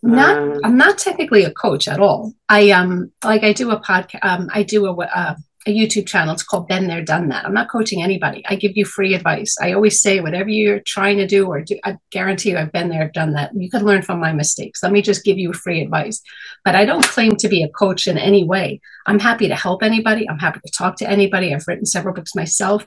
not 0.01 0.37
uh, 0.37 0.59
i'm 0.63 0.77
not 0.77 0.97
technically 0.97 1.43
a 1.43 1.51
coach 1.51 1.87
at 1.87 1.99
all. 1.99 2.33
I 2.47 2.71
um 2.71 3.11
like 3.23 3.43
i 3.43 3.53
do 3.53 3.71
a 3.71 3.79
podcast 3.79 4.23
um 4.23 4.49
i 4.53 4.63
do 4.63 4.85
a, 4.85 4.93
a, 4.93 5.37
a 5.67 5.77
youtube 5.77 6.07
channel. 6.07 6.33
It's 6.33 6.43
called 6.43 6.67
been 6.67 6.87
there 6.87 7.03
done 7.03 7.29
that. 7.29 7.45
I'm 7.45 7.53
not 7.53 7.69
coaching 7.69 8.01
anybody. 8.01 8.43
I 8.47 8.55
give 8.55 8.77
you 8.77 8.85
free 8.85 9.13
advice. 9.13 9.55
I 9.61 9.73
always 9.73 10.01
say 10.01 10.21
whatever 10.21 10.49
you're 10.49 10.79
trying 10.79 11.17
to 11.17 11.27
do 11.27 11.47
or 11.47 11.61
do 11.61 11.77
i 11.83 11.97
guarantee 12.11 12.51
you 12.51 12.57
i've 12.57 12.71
been 12.71 12.89
there 12.89 13.09
done 13.09 13.33
that. 13.33 13.51
You 13.53 13.69
can 13.69 13.83
learn 13.83 14.01
from 14.01 14.19
my 14.19 14.33
mistakes. 14.33 14.81
Let 14.81 14.91
me 14.91 15.01
just 15.01 15.25
give 15.25 15.37
you 15.37 15.53
free 15.53 15.81
advice. 15.81 16.21
But 16.63 16.75
i 16.75 16.85
don't 16.85 17.05
claim 17.05 17.35
to 17.37 17.49
be 17.49 17.63
a 17.63 17.69
coach 17.69 18.07
in 18.07 18.17
any 18.17 18.43
way. 18.43 18.81
I'm 19.05 19.19
happy 19.19 19.47
to 19.47 19.55
help 19.55 19.83
anybody. 19.83 20.29
I'm 20.29 20.39
happy 20.39 20.61
to 20.65 20.71
talk 20.71 20.97
to 20.97 21.09
anybody. 21.09 21.53
I've 21.53 21.67
written 21.67 21.85
several 21.85 22.15
books 22.15 22.35
myself. 22.35 22.85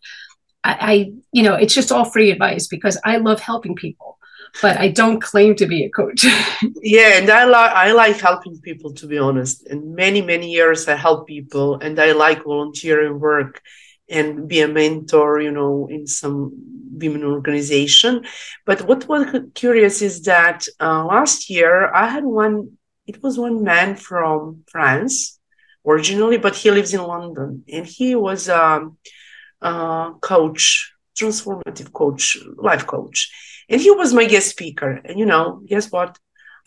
I, 0.64 0.76
I 0.80 1.12
you 1.32 1.42
know 1.42 1.54
it's 1.54 1.74
just 1.74 1.92
all 1.92 2.04
free 2.04 2.30
advice 2.30 2.66
because 2.68 2.98
i 3.04 3.16
love 3.16 3.40
helping 3.40 3.74
people 3.74 4.18
but 4.60 4.78
I 4.78 4.88
don't 4.88 5.20
claim 5.20 5.54
to 5.56 5.66
be 5.66 5.84
a 5.84 5.90
coach. 5.90 6.24
yeah, 6.82 7.18
and 7.18 7.30
I 7.30 7.44
like 7.44 7.70
I 7.72 7.92
like 7.92 8.20
helping 8.20 8.58
people 8.60 8.92
to 8.94 9.06
be 9.06 9.18
honest. 9.18 9.66
And 9.66 9.94
many 9.94 10.20
many 10.20 10.50
years 10.50 10.88
I 10.88 10.96
help 10.96 11.26
people, 11.26 11.76
and 11.76 11.98
I 11.98 12.12
like 12.12 12.44
volunteering 12.44 13.18
work 13.18 13.62
and 14.08 14.48
be 14.48 14.60
a 14.60 14.68
mentor, 14.68 15.40
you 15.40 15.50
know, 15.50 15.88
in 15.90 16.06
some 16.06 16.52
women 16.92 17.24
organization. 17.24 18.24
But 18.66 18.82
what 18.82 19.08
was 19.08 19.24
curious 19.54 20.02
is 20.02 20.22
that 20.22 20.66
uh, 20.80 21.04
last 21.04 21.48
year 21.48 21.92
I 21.92 22.08
had 22.08 22.24
one. 22.24 22.76
It 23.06 23.22
was 23.22 23.38
one 23.38 23.64
man 23.64 23.96
from 23.96 24.62
France 24.70 25.38
originally, 25.84 26.38
but 26.38 26.54
he 26.54 26.70
lives 26.70 26.94
in 26.94 27.02
London, 27.02 27.64
and 27.72 27.84
he 27.84 28.14
was 28.14 28.48
a, 28.48 28.88
a 29.60 30.12
coach, 30.20 30.94
transformative 31.16 31.92
coach, 31.92 32.38
life 32.56 32.86
coach 32.86 33.30
and 33.68 33.80
he 33.80 33.90
was 33.90 34.12
my 34.12 34.24
guest 34.24 34.48
speaker. 34.48 35.00
And 35.04 35.18
you 35.18 35.26
know, 35.26 35.62
guess 35.66 35.90
what? 35.90 36.18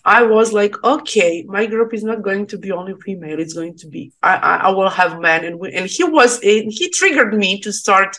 I 0.05 0.21
was 0.21 0.53
like, 0.53 0.81
okay, 0.83 1.43
my 1.47 1.65
group 1.65 1.91
is 1.93 2.03
not 2.03 2.21
going 2.21 2.45
to 2.47 2.59
be 2.59 2.71
only 2.71 2.93
female. 3.03 3.39
It's 3.39 3.53
going 3.53 3.75
to 3.77 3.87
be, 3.87 4.13
I, 4.21 4.35
I, 4.35 4.55
I 4.57 4.69
will 4.69 4.89
have 4.89 5.19
men. 5.19 5.43
And, 5.43 5.59
and 5.65 5.87
he 5.87 6.03
was, 6.03 6.39
and 6.43 6.71
he 6.71 6.91
triggered 6.91 7.33
me 7.33 7.59
to 7.61 7.73
start. 7.73 8.15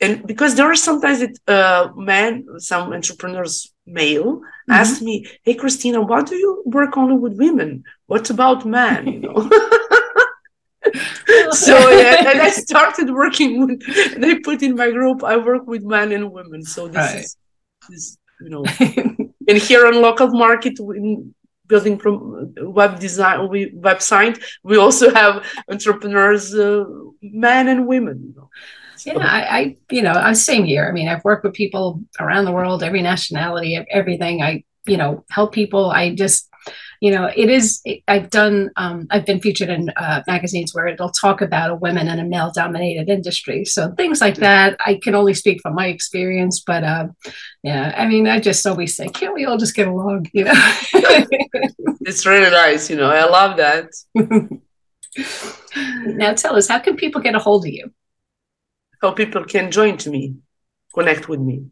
And 0.00 0.24
because 0.24 0.54
there 0.54 0.70
are 0.70 0.76
sometimes 0.76 1.18
that 1.18 1.36
uh, 1.48 1.88
men, 1.96 2.46
some 2.58 2.92
entrepreneurs, 2.92 3.72
male, 3.84 4.36
mm-hmm. 4.36 4.72
ask 4.72 5.02
me, 5.02 5.26
hey, 5.42 5.56
Kristina, 5.56 6.06
why 6.06 6.22
do 6.22 6.36
you 6.36 6.62
work 6.66 6.96
only 6.96 7.16
with 7.16 7.36
women? 7.36 7.82
What 8.06 8.30
about 8.30 8.64
men? 8.64 9.08
You 9.08 9.20
know? 9.20 9.50
so 11.50 11.90
yeah, 11.90 12.30
and 12.30 12.40
I 12.42 12.50
started 12.50 13.10
working 13.10 13.66
with, 13.66 14.20
they 14.20 14.38
put 14.38 14.62
in 14.62 14.76
my 14.76 14.92
group, 14.92 15.24
I 15.24 15.36
work 15.36 15.66
with 15.66 15.82
men 15.82 16.12
and 16.12 16.30
women. 16.30 16.62
So 16.62 16.86
this 16.86 16.96
right. 16.96 17.24
is 17.24 17.36
is 17.90 18.18
you 18.40 18.48
know 18.48 18.64
and 19.48 19.58
here 19.58 19.86
on 19.86 20.00
local 20.00 20.28
market 20.28 20.78
in 20.78 21.34
building 21.66 21.98
from 21.98 22.52
web 22.60 22.98
design 22.98 23.48
we 23.48 23.70
website 23.72 24.42
we 24.62 24.76
also 24.76 25.12
have 25.14 25.44
entrepreneurs 25.70 26.54
uh, 26.54 26.84
men 27.22 27.68
and 27.68 27.86
women 27.86 28.22
you 28.26 28.34
know. 28.34 28.48
Yeah 29.04 29.18
I, 29.18 29.58
I 29.58 29.76
you 29.90 30.02
know 30.02 30.12
i'm 30.12 30.34
same 30.34 30.64
here. 30.64 30.86
I 30.88 30.92
mean 30.92 31.08
i've 31.08 31.24
worked 31.24 31.44
with 31.44 31.54
people 31.54 32.00
around 32.20 32.44
the 32.44 32.52
world 32.52 32.82
every 32.82 33.02
nationality 33.02 33.84
everything. 33.90 34.42
I 34.42 34.64
you 34.86 34.96
know 34.96 35.24
help 35.30 35.52
people. 35.52 35.90
I 35.90 36.14
just 36.14 36.48
you 37.02 37.10
know, 37.10 37.28
it 37.34 37.50
is, 37.50 37.82
I've 38.06 38.30
done, 38.30 38.70
um, 38.76 39.08
I've 39.10 39.26
been 39.26 39.40
featured 39.40 39.68
in 39.68 39.90
uh, 39.96 40.22
magazines 40.28 40.72
where 40.72 40.86
it'll 40.86 41.10
talk 41.10 41.40
about 41.40 41.72
a 41.72 41.74
women 41.74 42.06
in 42.06 42.20
a 42.20 42.24
male 42.24 42.52
dominated 42.54 43.08
industry. 43.08 43.64
So 43.64 43.90
things 43.96 44.20
like 44.20 44.36
that, 44.36 44.76
I 44.78 45.00
can 45.02 45.16
only 45.16 45.34
speak 45.34 45.60
from 45.62 45.74
my 45.74 45.88
experience. 45.88 46.62
But 46.64 46.84
uh, 46.84 47.08
yeah, 47.64 47.92
I 47.96 48.06
mean, 48.06 48.28
I 48.28 48.38
just 48.38 48.64
always 48.68 48.94
say, 48.94 49.08
can't 49.08 49.34
we 49.34 49.46
all 49.46 49.58
just 49.58 49.74
get 49.74 49.88
along? 49.88 50.28
You 50.32 50.44
know, 50.44 50.52
it's 52.02 52.24
really 52.24 52.52
nice. 52.52 52.88
You 52.88 52.94
know, 52.94 53.10
I 53.10 53.24
love 53.24 53.56
that. 53.56 53.90
now 56.06 56.34
tell 56.34 56.54
us, 56.54 56.68
how 56.68 56.78
can 56.78 56.94
people 56.94 57.20
get 57.20 57.34
a 57.34 57.40
hold 57.40 57.64
of 57.64 57.72
you? 57.72 57.92
How 59.00 59.10
people 59.10 59.44
can 59.44 59.72
join 59.72 59.96
to 59.96 60.08
me, 60.08 60.36
connect 60.94 61.28
with 61.28 61.40
me. 61.40 61.64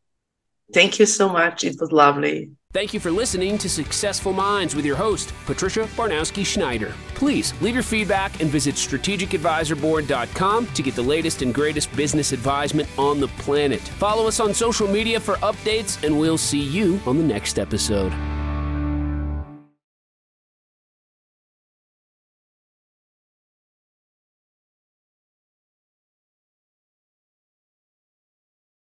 Thank 0.75 0.99
you 0.99 1.07
so 1.07 1.31
much. 1.31 1.65
It 1.65 1.77
was 1.81 1.93
lovely. 1.93 2.51
Thank 2.75 2.93
you 2.93 3.01
for 3.01 3.11
listening 3.11 3.57
to 3.59 3.71
Successful 3.71 4.35
Minds 4.35 4.75
with 4.75 4.85
your 4.85 4.97
host, 4.97 5.33
Patricia 5.47 5.85
Baronowski 5.97 6.45
Schneider. 6.45 6.93
Please 7.15 7.55
leave 7.63 7.73
your 7.73 7.83
feedback 7.83 8.43
and 8.43 8.51
visit 8.51 8.75
strategicadvisorboard.com 8.75 10.67
to 10.67 10.83
get 10.83 10.95
the 10.95 11.01
latest 11.01 11.41
and 11.41 11.55
greatest 11.55 11.95
business 11.97 12.33
advisement 12.33 12.87
on 12.99 13.21
the 13.21 13.29
planet. 13.29 13.81
Follow 13.81 14.29
us 14.29 14.39
on 14.39 14.53
social 14.53 14.87
media 14.87 15.19
for 15.19 15.37
updates, 15.37 16.05
and 16.05 16.19
we'll 16.19 16.37
see 16.37 16.61
you 16.61 17.01
on 17.07 17.17
the 17.17 17.25
next 17.25 17.59
episode. 17.59 18.13